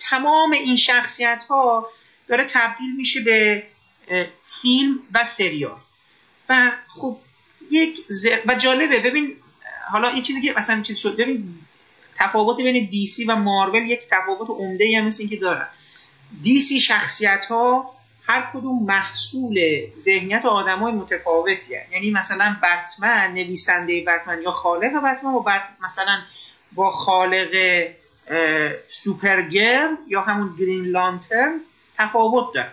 [0.09, 1.89] تمام, این شخصیت ها
[2.27, 3.63] داره تبدیل میشه به
[4.45, 5.77] فیلم و سریال.
[6.49, 7.17] و خب
[7.71, 7.99] یک
[8.47, 9.33] و جالبه ببین
[9.91, 11.53] حالا این چیزی که مثلا چیز شد ببین
[12.15, 15.67] تفاوت بین دیسی و مارول یک تفاوت عمده ای هم مثل اینکه دارن.
[16.43, 17.95] دیسی شخصیت ها
[18.27, 19.59] هر کدوم محصول
[19.97, 21.91] ذهنیت آدمای متفاوتی هست.
[21.91, 25.61] یعنی مثلا بتمن نویسنده بتمن یا خالق بتمن و بت...
[25.81, 26.19] مثلا
[26.71, 27.83] با خالق
[28.87, 31.61] Supergirl یا همون Green Lantern
[31.97, 32.71] تفاوت داره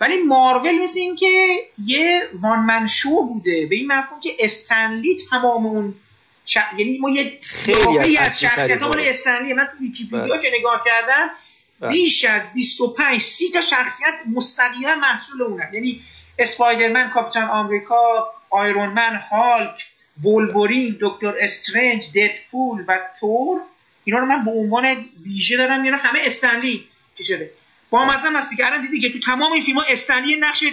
[0.00, 1.56] ولی مارول مثل اینکه
[1.86, 5.94] یه one show بوده به این مفهوم که استن لی تمام اون
[6.46, 6.58] ش...
[6.78, 10.42] یعنی ما یه سری از شخصیت ها استن لی من تو ویکیپیدیا بله.
[10.42, 11.30] که نگاه کردم.
[11.80, 15.70] بیش از 25 30 تا شخصیت مستقیما محصول اونن.
[15.72, 16.02] یعنی
[16.38, 18.98] Spider-Man کاپیتان آمریکا Iron
[19.30, 19.86] هالک
[20.22, 23.60] وولورین دکتر استرنج ددپول و تور.
[24.04, 27.50] اینا رو من به عنوان ویژه دارم میارم همه استنلی چی شده.
[27.90, 30.64] با مثلا هستی که الان دیدی که تو تمام این فیلم ها استنلی نقش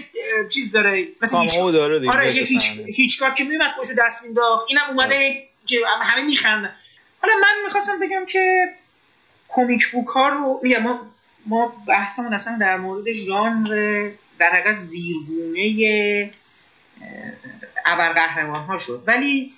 [0.50, 1.08] چیز داره.
[1.22, 5.78] مثل هیچ داره دیگه آره هیچ هیچ که میومد پشت دست مینداخت اینم اومده که
[6.02, 6.76] همه میخندن.
[7.22, 8.74] حالا من می‌خواستم بگم که
[9.54, 11.00] کمیک بوک ها رو میگم ما
[11.46, 16.32] ما بحثمون اصلا در مورد ژانر در حقیقت زیرگونه
[17.86, 19.04] ابرقهرمان ها شد.
[19.08, 19.54] ولی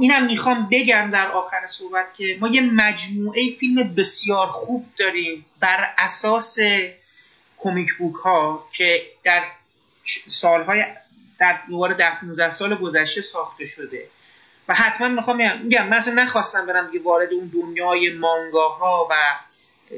[0.00, 5.94] اینم می‌خوام بگم در آخر صحبت که ما یه مجموعه فیلم بسیار خوب داریم بر
[5.98, 6.58] اساس
[7.58, 9.42] کمیک بوک ها که در
[10.30, 10.84] سالهای
[11.38, 14.08] در دوباره ده 15 سال گذشته ساخته شده.
[14.74, 19.14] حتما می‌خوام میگم من اصلا نخواستم برم دیگه وارد اون دنیای مانگاها و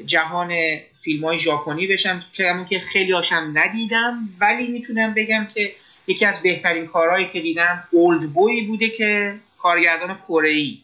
[0.05, 0.53] جهان
[1.01, 5.73] فیلم های ژاپنی بشم که که خیلی هاشم ندیدم ولی می‌تونم بگم که
[6.07, 10.77] یکی از بهترین کارهایی که دیدم اولد بوی بوده که کارگردان کره ای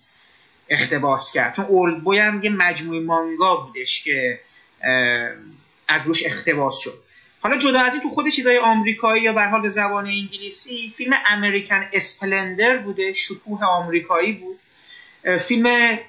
[0.69, 1.55] اختباس کرد.
[1.55, 4.39] چون اولد بوی هم یه مجموعه مانگا بودش که
[5.87, 6.93] از روش اختباس شد.
[7.43, 11.13] حالا جدا از این تو خود چیزای آمریکایی یا به حال به زبان انگلیسی فیلم
[11.27, 14.59] امریکن اسپلندر بوده شکوه آمریکایی بود.
[15.39, 15.99] فیلم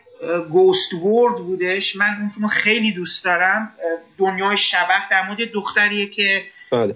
[0.50, 1.96] Ghost World بودش.
[1.96, 3.72] من اون فیلم خیلی دوست دارم.
[4.18, 6.94] دنیای شبه در مورد دختریه که بله.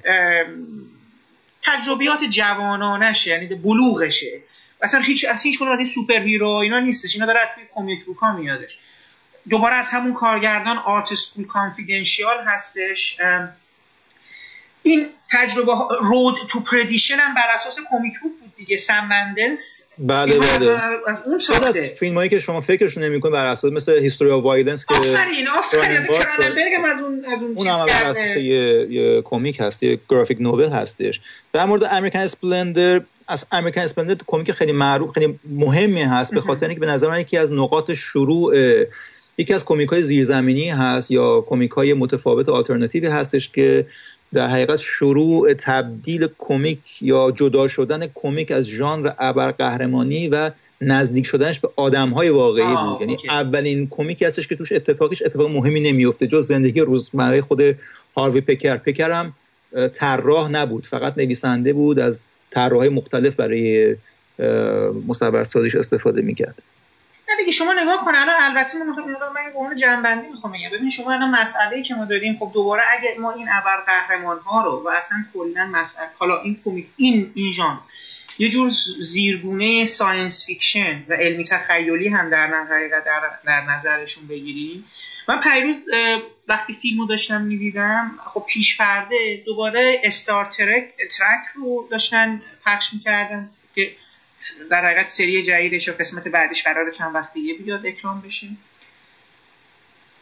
[1.62, 4.40] تجربیات جوانانشه یعنی بلوغشه.
[4.82, 7.14] اصلا هیچ از هیچ از این superhero اینا نیستش.
[7.14, 8.78] اینا داره توی comic book ها میادش.
[9.48, 13.16] دوباره از همون کارگردان Art School Confidential هستش.
[14.86, 18.76] این تجربه Road to Perdition هم بر اساس کمیک بود دیگه.
[18.76, 19.82] سم مندس.
[19.98, 20.80] بله بله.
[21.24, 21.96] اون ساخته.
[22.00, 25.96] فیلم هایی که شما فکرشون نمی‌کنید بر اساس مثل History of Violence که آفرین آفرین.
[25.96, 29.98] از کراننبرگ از اون از اون اون هم بر اساس یه, یه کمیک هست یه
[30.08, 31.20] graphic novel هستش.
[31.52, 36.66] در مورد American Splendor از American Splendor کمیک خیلی معروف خیلی مهمی هست به خاطر
[36.66, 38.56] اینکه به نظر من یکی از نقاط شروع
[39.38, 43.86] یکی از کمیک های زیرزمینی هست یا کمیک های متفاوت آلترناتیوی هستش که
[44.34, 51.60] در حقیقت شروع تبدیل کمیک یا جدا شدن کمیک از ژانر ابرقهرمانی و نزدیک شدنش
[51.60, 53.00] به آدم های واقعی بود.
[53.00, 57.60] یعنی اولین کمیکی هستش که توش اتفاقش اتفاق مهمی نمیفته جز زندگی روزمره خود
[58.16, 58.76] هاروی پکر.
[58.76, 59.32] پکرم
[59.94, 63.96] طراح نبود فقط نویسنده بود از طراحهای مختلف برای
[65.08, 65.36] مصور
[65.78, 66.62] استفاده می‌کرد.
[67.28, 70.70] نه دیگه شما نگاه کن الان البته من می‌خوام من قانون جنبندی می‌خوام بگم.
[70.70, 74.64] ببین شما الان مسئله که ما داریم خب دوباره اگه ما این ابر قهرمان ها
[74.64, 77.78] رو و اصلا کلا مسئله حالا این کمیک این این ژانر
[78.38, 78.70] یه جور
[79.00, 84.84] زیرگونه science fiction و علمی تخیلی هم در حقیقت در, در نظرشون بگیریم.
[85.28, 85.76] من پیروز
[86.48, 90.84] وقتی فیلمو داشتم می‌دیدم خب پیش پرده دوباره Star Trek
[91.18, 93.92] Trek رو داشتن پخش می‌کردن که
[94.70, 98.56] در حقیقت سری جدیدش و قسمت بعدش قرار چند وقت دیگه بیاد اکران بشه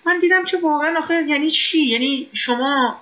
[0.07, 3.01] من دیدم که واقعا آخه یعنی چی؟ یعنی شما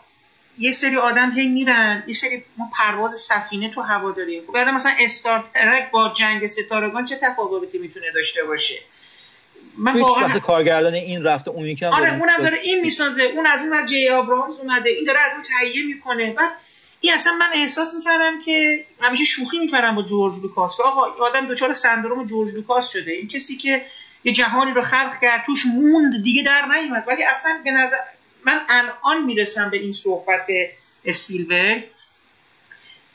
[0.58, 4.42] یه سری آدم هی میرن یه سری ما پرواز سفینه تو هوا داریم.
[4.46, 8.78] خب مثلا Star Trek با جنگ ستارگان چه تفاوتی می‌تونه داشته باشه؟
[9.78, 13.86] من واقعا کارگردان این رفته اون یکی آره اونم داره این می‌سازه اون از اون
[13.86, 16.30] جی آبرامز اومده این داره از اون تهیه می‌کنه.
[16.30, 16.52] بعد
[17.04, 21.46] این اصلا من احساس می‌کردم که همیشه شوخی می‌کردم با جورج لوکاس که آقا آدم
[21.46, 23.12] دچار سندروم جورج لوکاس شده.
[23.12, 23.86] این کسی که
[24.24, 27.04] یه جهانی رو خلق کرد توش موند دیگه در نیومد.
[27.06, 27.96] ولی اصلا به نظر
[28.44, 30.46] من الان می‌رسم به این صحبت
[31.04, 31.84] اسپیلبرگ.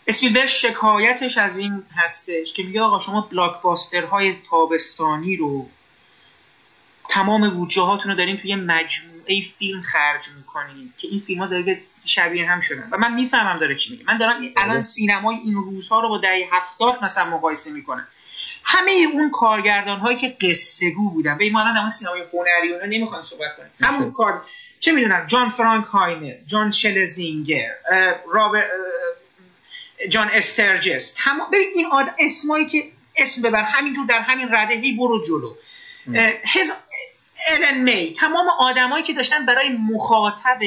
[0.07, 3.29] اسپیلبرگ شکایتش از این هستش که میگه آقا شما
[4.11, 5.69] های تابستانی رو
[7.09, 11.81] تمام بودجه هاتون رو دارین توی مجموعه فیلم خرج می‌کنین که این فیلم ها داره
[12.07, 12.89] شبیه هم شدن.
[12.91, 14.03] و من می‌فهمم داره چی میگه.
[14.07, 14.81] من دارم الان بله.
[14.81, 18.07] سینمای این روزها رو با دهه هفتاد مثلا مقایسه می‌کنم.
[18.63, 23.23] همه اون کارگردان هایی که قصه گو بودن به این در سینمای هنری اونها نمی‌خوام
[23.23, 24.45] صحبت کنیم همون کار
[24.79, 27.71] چه می‌دونم جان فرانک هاینر جان شلزینگر
[28.33, 28.63] رابر
[30.09, 31.15] جان استرجس.
[31.17, 32.15] تمام ببین این آد...
[32.19, 32.83] اسمایی که
[33.15, 35.55] اسم ببر همینجور در همین رده هی برو جلو.
[36.45, 36.71] هز...
[37.47, 40.59] الن می تمام آدمایی که داشتن برای مخاطب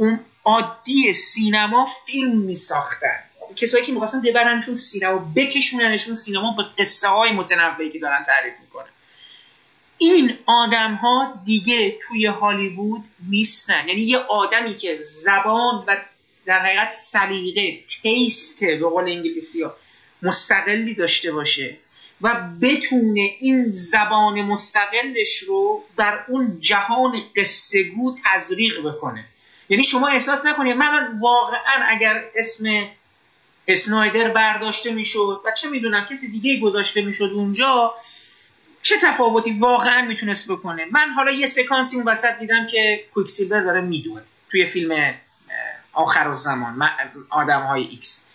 [0.00, 3.20] اون عادی سینما فیلم می ساختن
[3.56, 8.88] کسایی که می‌خواستن ببرنشون سینما بکشوننشون سینما با قصه های متنوعی که دارن تعریف می‌کنن.
[9.98, 13.88] این آدم ها دیگه توی هالیوود نیستن.
[13.88, 15.96] یعنی یه آدمی که زبان و
[16.46, 19.74] در حقیقت سلیقه تیست به قول انگلیسی ها
[20.22, 21.76] مستقلی داشته باشه
[22.20, 29.24] و بتونه این زبان مستقلش رو در اون جهان قصهگو تزریق بکنه.
[29.70, 32.64] یعنی شما احساس نکنید من واقعا اگر اسم
[33.68, 37.94] اسنایدر برداشته می‌شد و چه می‌دونم کسی دیگه گذاشته می‌شد اونجا
[38.82, 43.80] چه تفاوتی واقعا می‌تونست بکنه؟ من حالا یه سکانسی اون وسط دیدم که Quicksilver داره
[43.80, 45.14] می‌دوئه توی فیلم
[45.92, 46.90] آخر زمان
[47.30, 48.28] آدم های ایکس.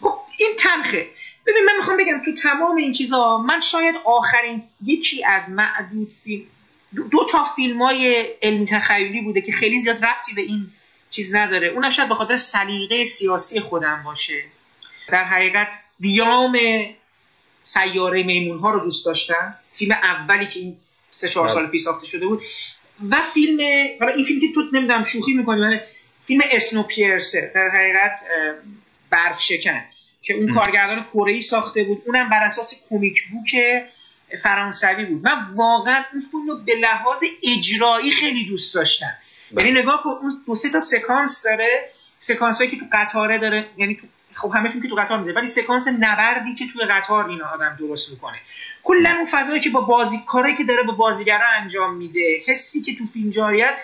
[0.00, 1.08] خب این تنخه
[1.46, 6.46] ببین من می‌خوام بگم تو تمام این چیزها من شاید آخرین یکی از معدود فیلم
[6.96, 10.70] دو, تا فیلم های علمی تخیلی بوده که خیلی زیاد ربطی به این
[11.10, 11.68] چیز نداره.
[11.68, 14.44] اونم شاید به خاطر سلیقه سیاسی خودم باشه.
[15.08, 15.68] در حقیقت
[16.00, 16.56] بیام
[17.62, 19.54] سیاره میمون ها رو دوست داشتم.
[19.72, 20.76] فیلم اولی که این
[21.10, 22.42] سه چهار سال پیش ساخته شده بود.
[23.10, 23.60] و فیلم
[24.00, 25.80] حالا این فیلم که تو نمی‌دونم شوخی می‌کنی
[26.26, 28.20] فیلم اسنو پیرسر در حقیقت
[29.10, 29.84] برف شکن
[30.22, 32.02] که اون کارگردان کره ساخته بود.
[32.06, 33.54] اونم بر اساس کمیک بوک
[34.42, 35.24] فرانسوی بود.
[35.24, 39.12] من واقعا اون فیلم رو به لحاظ اجرایی خیلی دوست داشتم.
[39.58, 41.90] یعنی نگاه کن اون دو سه تا سکانس داره.
[42.20, 45.36] سکانس هایی که تو قطاره داره یعنی تو خب همه فیلم که تو قطار می‌ذاره
[45.36, 48.38] ولی سکانس نبردی که توی قطار این آدم درست می‌کنه
[48.82, 52.96] کلا اون فضایی که با بازی کاری که داره با بازیگرا انجام میده حسی که
[52.96, 53.78] تو فیلم جاری است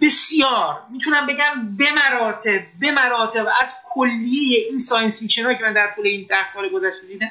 [0.00, 0.82] بسیار.
[0.90, 6.06] می‌تونم بگم به مراتب به مراتب از کلیه این science fiction که من در طول
[6.06, 7.30] این ده سال گذشته دیدم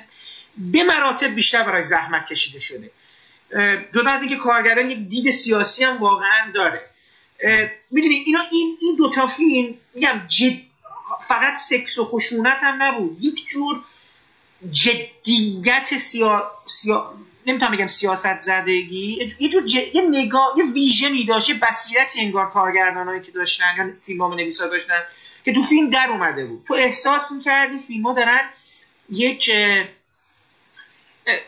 [0.58, 2.92] به مراتب بیشتر براش زحمت کشیده شده.
[3.96, 6.90] جدا از اینکه کارگردان یک دید سیاسی هم واقعا داره.
[7.92, 10.58] می‌دونی اینا این این دو تا فیلم میگم جد
[11.28, 13.18] فقط سکس و خشونت هم نبود.
[13.22, 13.84] یک جور
[14.72, 16.52] جدیت سیا...
[16.68, 17.14] سیا...
[17.46, 22.50] نمی‌تونم بگم سیاست زدگی یه جور یه نگاه یه vision ی داشت یه بصیرتی انگار
[22.52, 25.04] کارگردانایی که داشتن یا فیلمنامه نویسا داشتن
[25.46, 26.66] که تو فیلم در اومده بود.
[26.68, 28.50] تو احساس می‌کردی فیلم ها دارن
[29.10, 29.52] یک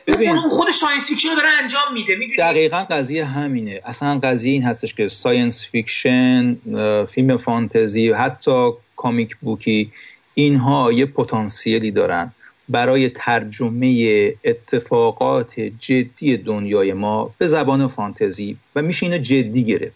[0.07, 0.35] ببین.
[0.37, 3.81] خود science fiction داره انجام میده دقیقا قضیه همینه.
[3.85, 6.57] اصلا قضیه این هستش که science fiction
[7.05, 9.91] فیلم فانتزی و حتی comic book ی
[10.33, 12.31] اینها یه پتانسیلی دارن
[12.69, 18.57] برای ترجمه اتفاقات جدی دنیای ما به زبان فانتزی.
[18.75, 19.95] و میشه اینو جدی گرفت.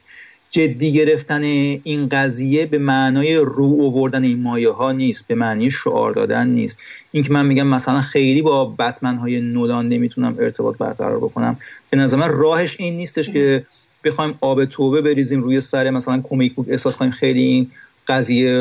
[0.52, 6.14] جدی گرفتن این قضیه به معنای رو آوردن این مایه ها نیست به معنی شعار
[6.14, 6.78] دادن نیست.
[7.12, 11.58] این که من میگم مثلا خیلی با بتمن های نولان نمی‌تونم ارتباط برقرار بکنم
[11.90, 13.64] به نظر من راهش این نیستش که
[14.04, 17.72] بخوایم آب توبه بریزیم روی سر مثلا کمیک بوک احساس کنیم خیلی این
[18.08, 18.60] قضیه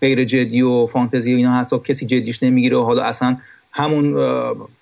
[0.00, 3.36] غیر جدی و فانتزی و اینا هست و کسی جدیش نمی‌گیره و حالا اصلا
[3.72, 4.16] همون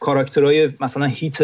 [0.00, 1.38] کاراکترهای مثلا هیت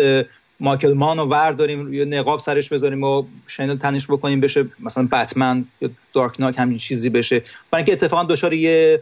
[0.61, 5.65] مایکل مان رو ورداریم یه نقاب سرش بذاریم و شنل تنش بکنیم بشه مثلا بتمن
[5.81, 7.43] یا دارک ناک همین چیزی بشه.
[7.71, 9.01] برای اینکه اتفاقا دچار یه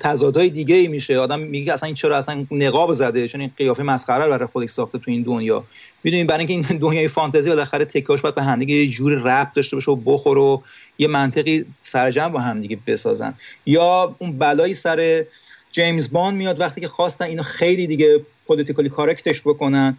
[0.00, 1.18] تضادهای دیگه ای میشه.
[1.18, 4.98] آدم میگه اصلا این چرا اصلا نقاب زده؟ چون این قیافه مسخره برای خودش ساخته
[4.98, 5.64] تو این دنیا.
[6.04, 9.76] می‌دونیم برای اینکه این دنیای فانتزی بالاخره تکاش باید به همدیگه یه جور ربط داشته
[9.76, 10.62] باشه و بخوره و
[10.98, 13.34] یه منطقی سرجمع با همدیگه بسازن.
[13.66, 15.24] یا اون بلایی سر
[15.72, 19.96] جیمز باند میاد وقتی که خواستن اینو خیلی دیگه politically correct ش بکنن.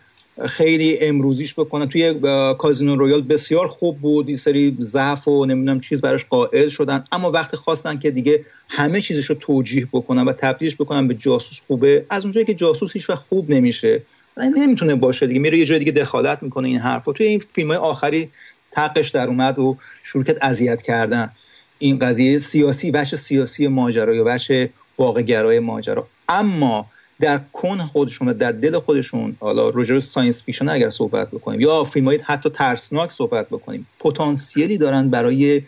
[0.49, 2.13] خیلی امروزیش بکنن توی
[2.57, 4.27] کازینو رویال بسیار خوب بود.
[4.27, 7.03] این سری ضعف و نمی‌دونم چیز براش قائل شدن.
[7.11, 11.59] اما وقتی خواستن که دیگه همه چیزش رو توجیه بکنن و تبدیلش بکنن به جاسوس
[11.67, 12.05] خوبه.
[12.09, 14.01] از اونجایی که جاسوس هیچ خوب نمیشه
[14.38, 15.39] نمی‌تونه باشه دیگه.
[15.39, 17.11] میره یه جای دیگه دخالت می‌کنه این حرفا.
[17.11, 18.29] توی این فیلم های آخری
[18.71, 21.32] تقش در اومد و شروع اذیت کردن.
[21.79, 26.07] این قضیه سیاسی وجه سیاسی ماجرا یا وجه واقع گرای ماجرا.
[26.29, 26.86] اما
[27.22, 31.84] در کنه خودشون و در دل خودشون حالا راجع science fiction اگر صحبت بکنیم یا
[31.84, 35.61] فیلم های حتی ترسناک صحبت بکنیم پتانسیلی دارن برای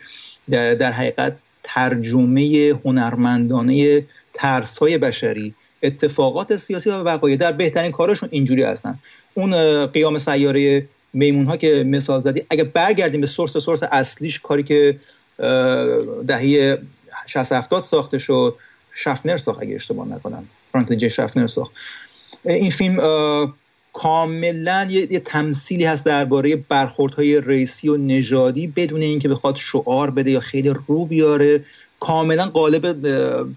[0.50, 8.62] در, حقیقت ترجمه هنرمندانه ترس های بشری اتفاقات سیاسی و وقایع در بهترین کارشون اینجوری
[8.62, 8.98] هستن.
[9.34, 14.62] اون قیام سیاره میمون ها که مثال زدی اگه برگردیم به سورس سورس اصلیش کاری
[14.62, 14.96] که
[16.26, 16.78] دهه
[17.26, 18.54] 60 70 ساخته شد
[18.94, 20.44] شفنر ساخت اگه اشتباه نکنم.
[20.74, 21.72] فرانکلین جی شفنر ساخت.
[22.44, 22.96] این فیلم
[23.92, 30.30] کاملا یه, یه تمثیلی هست درباره برخوردهای ریسی و نژادی بدون اینکه بخواد شعار بده
[30.30, 31.64] یا خیلی رو بیاره.
[32.00, 32.96] کاملا قالب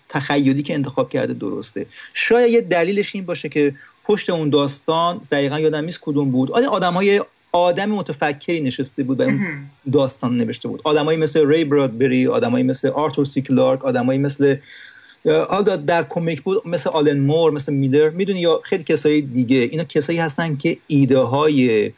[0.09, 1.85] تخیلی که انتخاب کرده درسته.
[2.13, 6.51] شاید یه دلیلش این باشه که پشت اون داستان دقیقا یادم نیست کدوم بود.
[6.51, 9.41] آدم های آدم متفکری نشسته بود و اون
[9.93, 10.81] داستان نوشته بود.
[10.83, 14.55] آدمایی مثل ری برادبری آدمایی مثل آرتور سی کلارک آدمایی مثل
[15.27, 18.09] حالا در کمیک بود مثل آلن مور مثل میلر.
[18.09, 21.91] می‌دونی یا خیلی کسایی دیگه اینا کسایی هستن که ایده های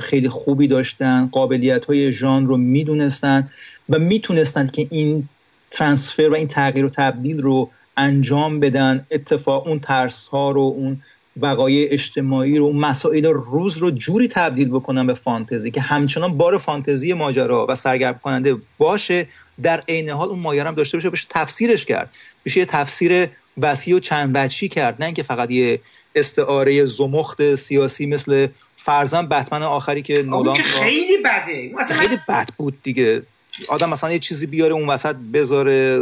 [0.00, 3.50] خیلی خوبی داشتن قابلیت های ژان رو می‌دونستن
[3.88, 5.28] و می‌تونستن که این
[5.70, 11.00] ترانسفر و این تغییر و تبدیل رو انجام بدن اتفاق اون ترس ها رو اون
[11.40, 17.12] وقایع اجتماعی رو مسائل روز رو جوری تبدیل بکنن به فانتزی که همچنان بار فانتزی
[17.12, 19.26] ماجرا و سرگرم کننده باشه
[19.62, 22.10] در عین حال اون ماجرا هم داشته باشه بشه تفسیرش کرد.
[22.44, 23.28] بشه یه تفسیر
[23.58, 24.96] وسیع و چند وجهی کرد.
[24.98, 25.80] نه اینکه فقط یه
[26.14, 31.84] استعاره زمخت سیاسی مثل فرزن بتمن آخری که نولان خیلی بده.
[31.94, 33.22] خیلی بد بود دیگه.
[33.68, 35.98] آدم مثلا یه چیزی بیاره اون وسط بذاره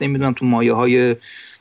[0.00, 1.16] نمی‌دونم تو مایه های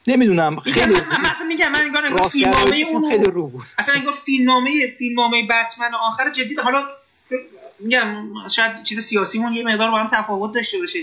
[0.07, 0.93] نمی‌دونم خیلی
[1.31, 3.63] مثلا میگم من انگار فیلمنامه اون خیلی رو بود.
[3.77, 6.83] اصلا انگار فیلمنامه فیلمنامه بتمن آخر جدید حالا
[7.79, 10.99] میگم شاید چیز سیاسیمون یه مقدار با هم تفاوت داشته باشه.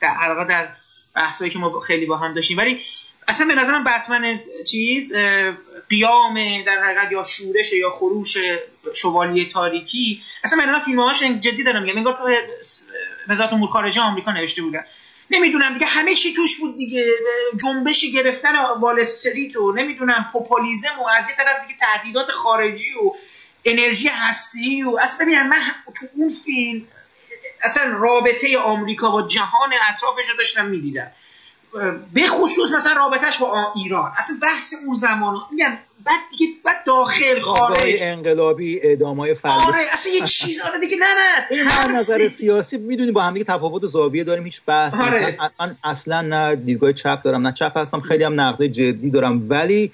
[0.00, 0.68] در در
[1.14, 2.58] بحثایی که ما خیلی با هم داشتیم.
[2.58, 2.80] ولی
[3.28, 5.14] اصلا به نظرم بتمن چیز
[5.88, 8.36] قیام در حقیقت یا شورش یا خروش
[8.94, 11.96] شوالیه تاریکی اصلا من فیلمهاش جدی دارم میگم.
[11.96, 12.28] انگار تو
[13.32, 14.84] وزارت امور خارجه آمریکا نوشته بودن
[15.30, 17.04] نمی‌دونم دیگه همه چی توش بود دیگه.
[17.62, 23.12] جنبشی گرفتن وال استریت و نمی‌دونم پوپولیزم و از یه طرف دیگه تهدیدات خارجی و
[23.64, 25.60] انرژی هستی و اصلا ببینم من
[26.00, 26.86] تو اون فیلم
[27.64, 31.10] اصلا رابطه آمریکا با جهان اطرافش رو داشتم می‌دیدم.
[32.14, 34.12] به خصوص مثلا رابطهش با ایران.
[34.16, 37.96] اصلا بحث اون زمان میگم بعد دیگه بعد داخل خارج.
[38.00, 39.54] انقلابی اعدامای فردی.
[39.66, 43.44] آره اصلا یه چیز آره دیگه نه نه این نظر سیاسی می‌دونی با هم دیگه
[43.44, 45.38] تفاوت زاویه داریم هیچ بحث آره.
[45.60, 48.00] من اصلا نه دیدگاه چپ دارم نه چپ هستم.
[48.00, 49.46] خیلی هم نقد جدی دارم.
[49.50, 49.92] ولی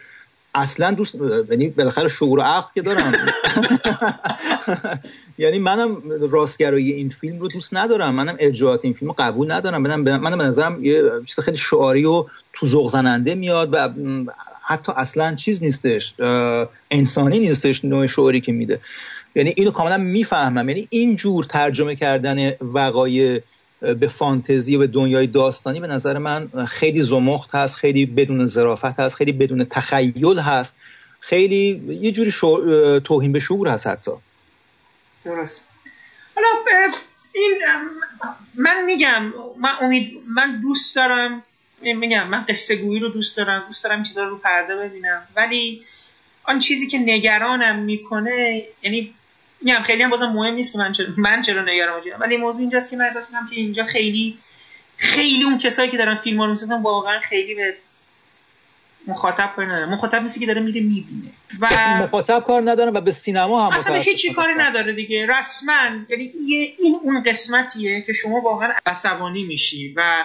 [0.54, 1.14] اصلا دوست
[1.50, 3.12] یعنی بالاخره شعور و عقل که دارم.
[5.38, 8.14] یعنی منم راستگرایی این فیلم رو دوست ندارم.
[8.14, 9.82] منم ارجاعات این فیلم رو قبول ندارم.
[9.82, 13.88] منم منم به نظرم یه چیز خیلی شعاری و تو ذوق زننده میاد و
[14.62, 16.14] حتی اصلا چیز نیستش
[16.90, 18.80] انسانی نیستش نوع شعاری که میده.
[19.34, 20.68] یعنی اینو کاملا می‌فهمم.
[20.68, 23.40] یعنی این جور ترجمه کردن وقایع
[23.80, 29.00] به فانتزی و به دنیای داستانی به نظر من خیلی زمخت هست خیلی بدون ظرافت
[29.00, 30.74] هست خیلی بدون تخیل هست.
[31.20, 32.32] خیلی یه جوری
[33.00, 34.10] توهین به شعور هست حتی.
[35.24, 35.68] درست.
[36.36, 36.48] حالا
[37.34, 37.60] این
[38.54, 41.42] من میگم من امید من دوست دارم
[41.82, 45.22] میگم من قصه گویی رو دوست دارم دوست دارم چیزا رو پرده ببینم.
[45.36, 45.82] ولی
[46.44, 49.14] آن چیزی که نگرانم می‌کنه یعنی
[49.62, 52.90] میگم خیلی هم بازم مهم نیست که من چرا من چرا نگران ولی موضوع اینجاست
[52.90, 54.38] که من احساس می‌کنم که اینجا خیلی
[54.96, 57.74] خیلی اون کسایی که دارن فیلم رو می‌سازن واقعا خیلی به
[59.06, 61.32] مخاطب کار نداره مخاطب نیستی که داره میره می‌بینه.
[61.60, 61.68] و
[62.02, 65.26] مخاطب کار نداره و به سینما هم اصلا هیچی کاری نداره دیگه.
[65.26, 66.32] رسما یعنی
[66.78, 70.24] این اون قسمتیه که شما واقعا عصبانی میشی و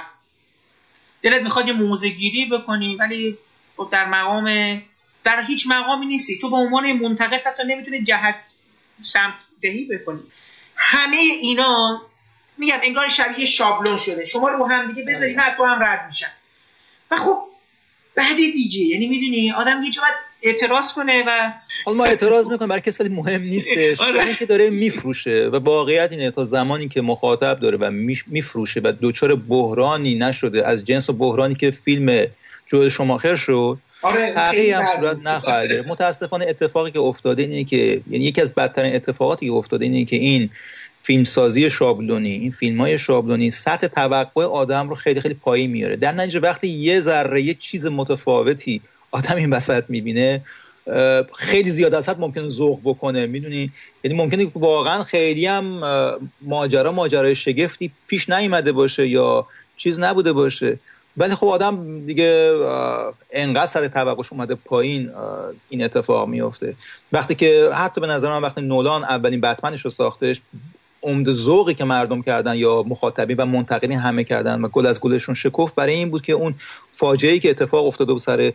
[1.21, 3.37] دلت می‌خواد یه موزه گیری بکنی ولی
[3.77, 4.81] خب در مقام
[5.23, 6.39] در هیچ مقامی نیستی.
[6.39, 8.35] تو به عنوان منتقد حتی نمی‌تونی جهت
[9.01, 10.19] سمت دهی بکنی
[10.75, 12.01] همه اینا
[12.57, 14.25] میگم انگار شبیه شابلون شده.
[14.25, 16.31] شما رو هم دیگه بذاری نه تو هم رد میشن.
[17.11, 17.37] و خب
[18.15, 21.51] بعد دیگه یعنی می‌دونی آدم یه باید اعتراض کنه و
[21.85, 24.01] حالا ما اعتراض می‌کنیم برای کسی مهم نیستش.
[24.07, 24.35] آره.
[24.35, 27.91] که داره میفروشه و واقعیت اینه تا زمانی که مخاطب داره و
[28.27, 32.27] میفروشه و دوچار بحرانی نشده از جنس بحرانی که فیلم
[32.67, 34.33] جوه شماخر شد آره
[34.75, 35.87] هم صورت نخواهد گرفت.
[35.87, 40.15] متاسفانه اتفاقی که افتاده اینه که یعنی یکی از بدترین اتفاقاتی که افتاده اینه که
[40.15, 40.49] این
[41.03, 45.95] فیلمسازی شابلونی این فیلم های شابلونی سطح توقع آدم رو خیلی خیلی پایین میاره.
[45.95, 48.81] در نتیجه وقتی یه ذره یه چیز متفاوتی
[49.11, 50.41] آدم این وسط می‌بینه
[51.35, 53.25] خیلی زیاد از حد ممکنه ذوق بکنه.
[53.25, 53.71] می‌دونی؟
[54.03, 55.81] یعنی ممکنه واقعا خیلی هم
[56.41, 59.47] ماجرا ماجرای شگفتی پیش نیامده باشه یا
[59.77, 60.79] چیز نبوده باشه.
[61.17, 62.59] ولی خب آدم دیگه
[63.31, 65.11] انقدر سر توقعش اومده پایین
[65.69, 66.75] این اتفاق میفته.
[67.11, 70.41] وقتی که حتی به نظر من وقتی نولان اولین بتمنش رو ساختش
[71.03, 75.35] عمد ذوقی که مردم کردن یا مخاطبین و منتقدین همه کردن و گل از گلشون
[75.35, 76.55] شکفت برای این بود که اون
[76.95, 78.53] فاجعه که اتفاق افتاده بود سر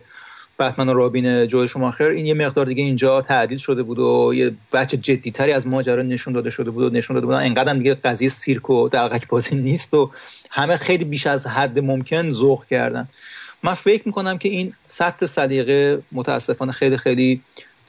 [0.61, 4.51] بتمن و رابین جو شماخر این یه مقدار دیگه اینجا تعدیل شده بود و یه
[4.73, 8.29] بچه جدیتری از ماجرا نشون داده شده بود و نشون داده بودن انقدر دیگه قضیه
[8.29, 10.11] سیرک و دلغک بازی نیست و
[10.49, 13.07] همه خیلی بیش از حد ممکن ذوق کردن.
[13.63, 17.41] من فکر می‌کنم که این سطح سلیقه متاسفانه خیلی خیلی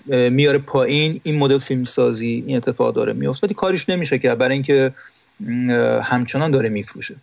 [0.06, 1.20] میاره پایین.
[1.22, 4.92] این مدل فیلم سازی این اتفاق داره میفته ولی کاریش نمیشه که برای اینکه
[6.02, 7.16] همچنان داره میفروشه.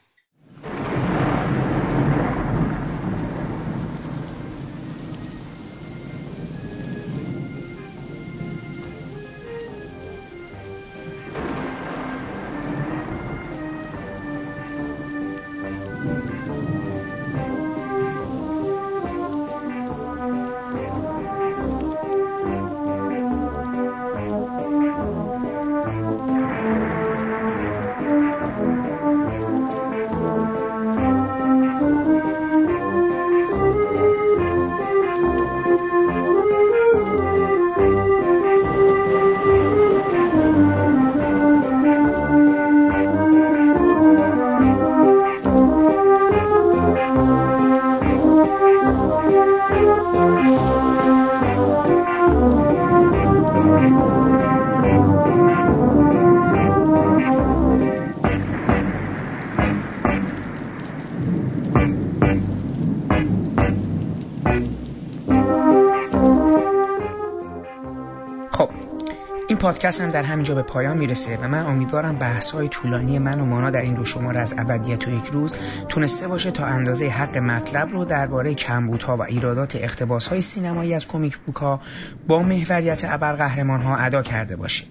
[69.69, 73.45] پادکست هم در همینجا به پایان می‌رسه و من امیدوارم بحث های طولانی من و
[73.45, 75.53] مانا در این دو شمار از ابدیت و یک روز
[75.89, 81.07] تونسته باشه تا اندازه حق مطلب رو درباره کمبودها و ایرادات اقتباس های سینمایی از
[81.07, 81.81] کمیک بوک ها
[82.27, 84.83] با محوریت ابرقهرمان ها ادا کرده باشه.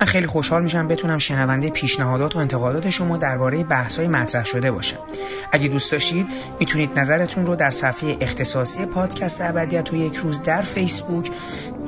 [0.00, 4.70] من خیلی خوشحال میشم بتونم شنونده پیشنهادات و انتقادات شما درباره بحث های مطرح شده
[4.70, 4.98] باشم.
[5.52, 6.26] اگه دوست داشتید
[6.60, 11.30] می‌تونید نظرتون رو در صفحه اختصاصی پادکست ابدیت و یک روز در فیسبوک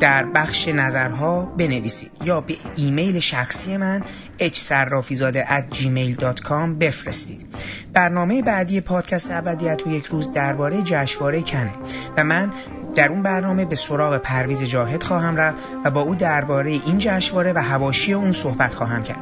[0.00, 4.02] در بخش نظرها بنویسید یا به ایمیل شخصی من
[4.38, 7.46] hsrafizade at gmail.com بفرستید.
[7.92, 11.70] برنامه بعدی پادکست ابدیت و یک روز درباره جشنواره کنه
[12.16, 12.52] و من
[12.94, 17.52] در اون برنامه به سراغ پرویز جاهد خواهم رفت و با او درباره این جشنواره
[17.52, 19.20] و هواشی اون صحبت خواهم کرد.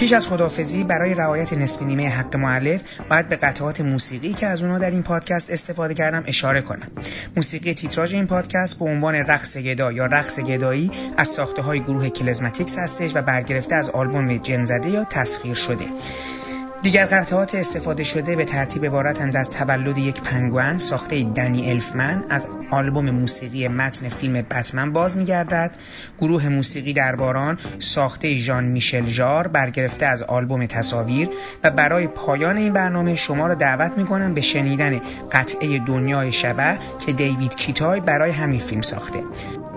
[0.00, 2.80] پیش از خدافزی برای رعایت نصف نیمه حق معلف
[3.10, 6.88] باید به قطعات موسیقی که از اونها در این پادکست استفاده کردم اشاره کنم.
[7.36, 12.08] موسیقی تیتراژ این پادکست به عنوان رقص گدا یا رقص گدایی از ساخته های گروه
[12.08, 15.84] کلزماتیکس هستش و برگرفته از آلبوم جنزده یا تسخیر شده.
[16.82, 22.24] دیگر قطعات استفاده شده به ترتیب عبارتند از تولد یک پنگوان ساخته دنی الفمن.
[22.30, 25.70] از آلبوم موسیقی متن فیلم بتمن باز میگردد.
[26.18, 31.28] گروه موسیقی درباران ساخته ژان میشل ژار برگرفته از آلبوم تصاویر
[31.64, 35.00] و برای پایان این برنامه شما را دعوت می‌کنم به شنیدن
[35.32, 39.18] قطعه دنیای شبه که دیوید کیتای برای همین فیلم ساخته.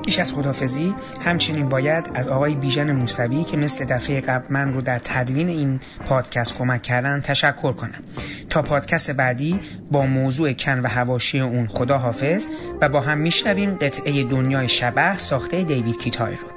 [0.06, 0.96] پیش از خدافزی
[1.26, 5.80] همچنین باید از آقای بیژن موسوی که مثل دفعه قبل من رو در تدوین این
[6.06, 8.04] پادکست کمک کردن تشکر کنم.
[8.50, 9.60] تا پادکست بعدی
[9.92, 12.46] با موضوع کن و هواشی اون خدا حافظ
[12.82, 16.53] و با هم میشنویم قطعه دنیای شبه ساخته دیوید کیتای رو.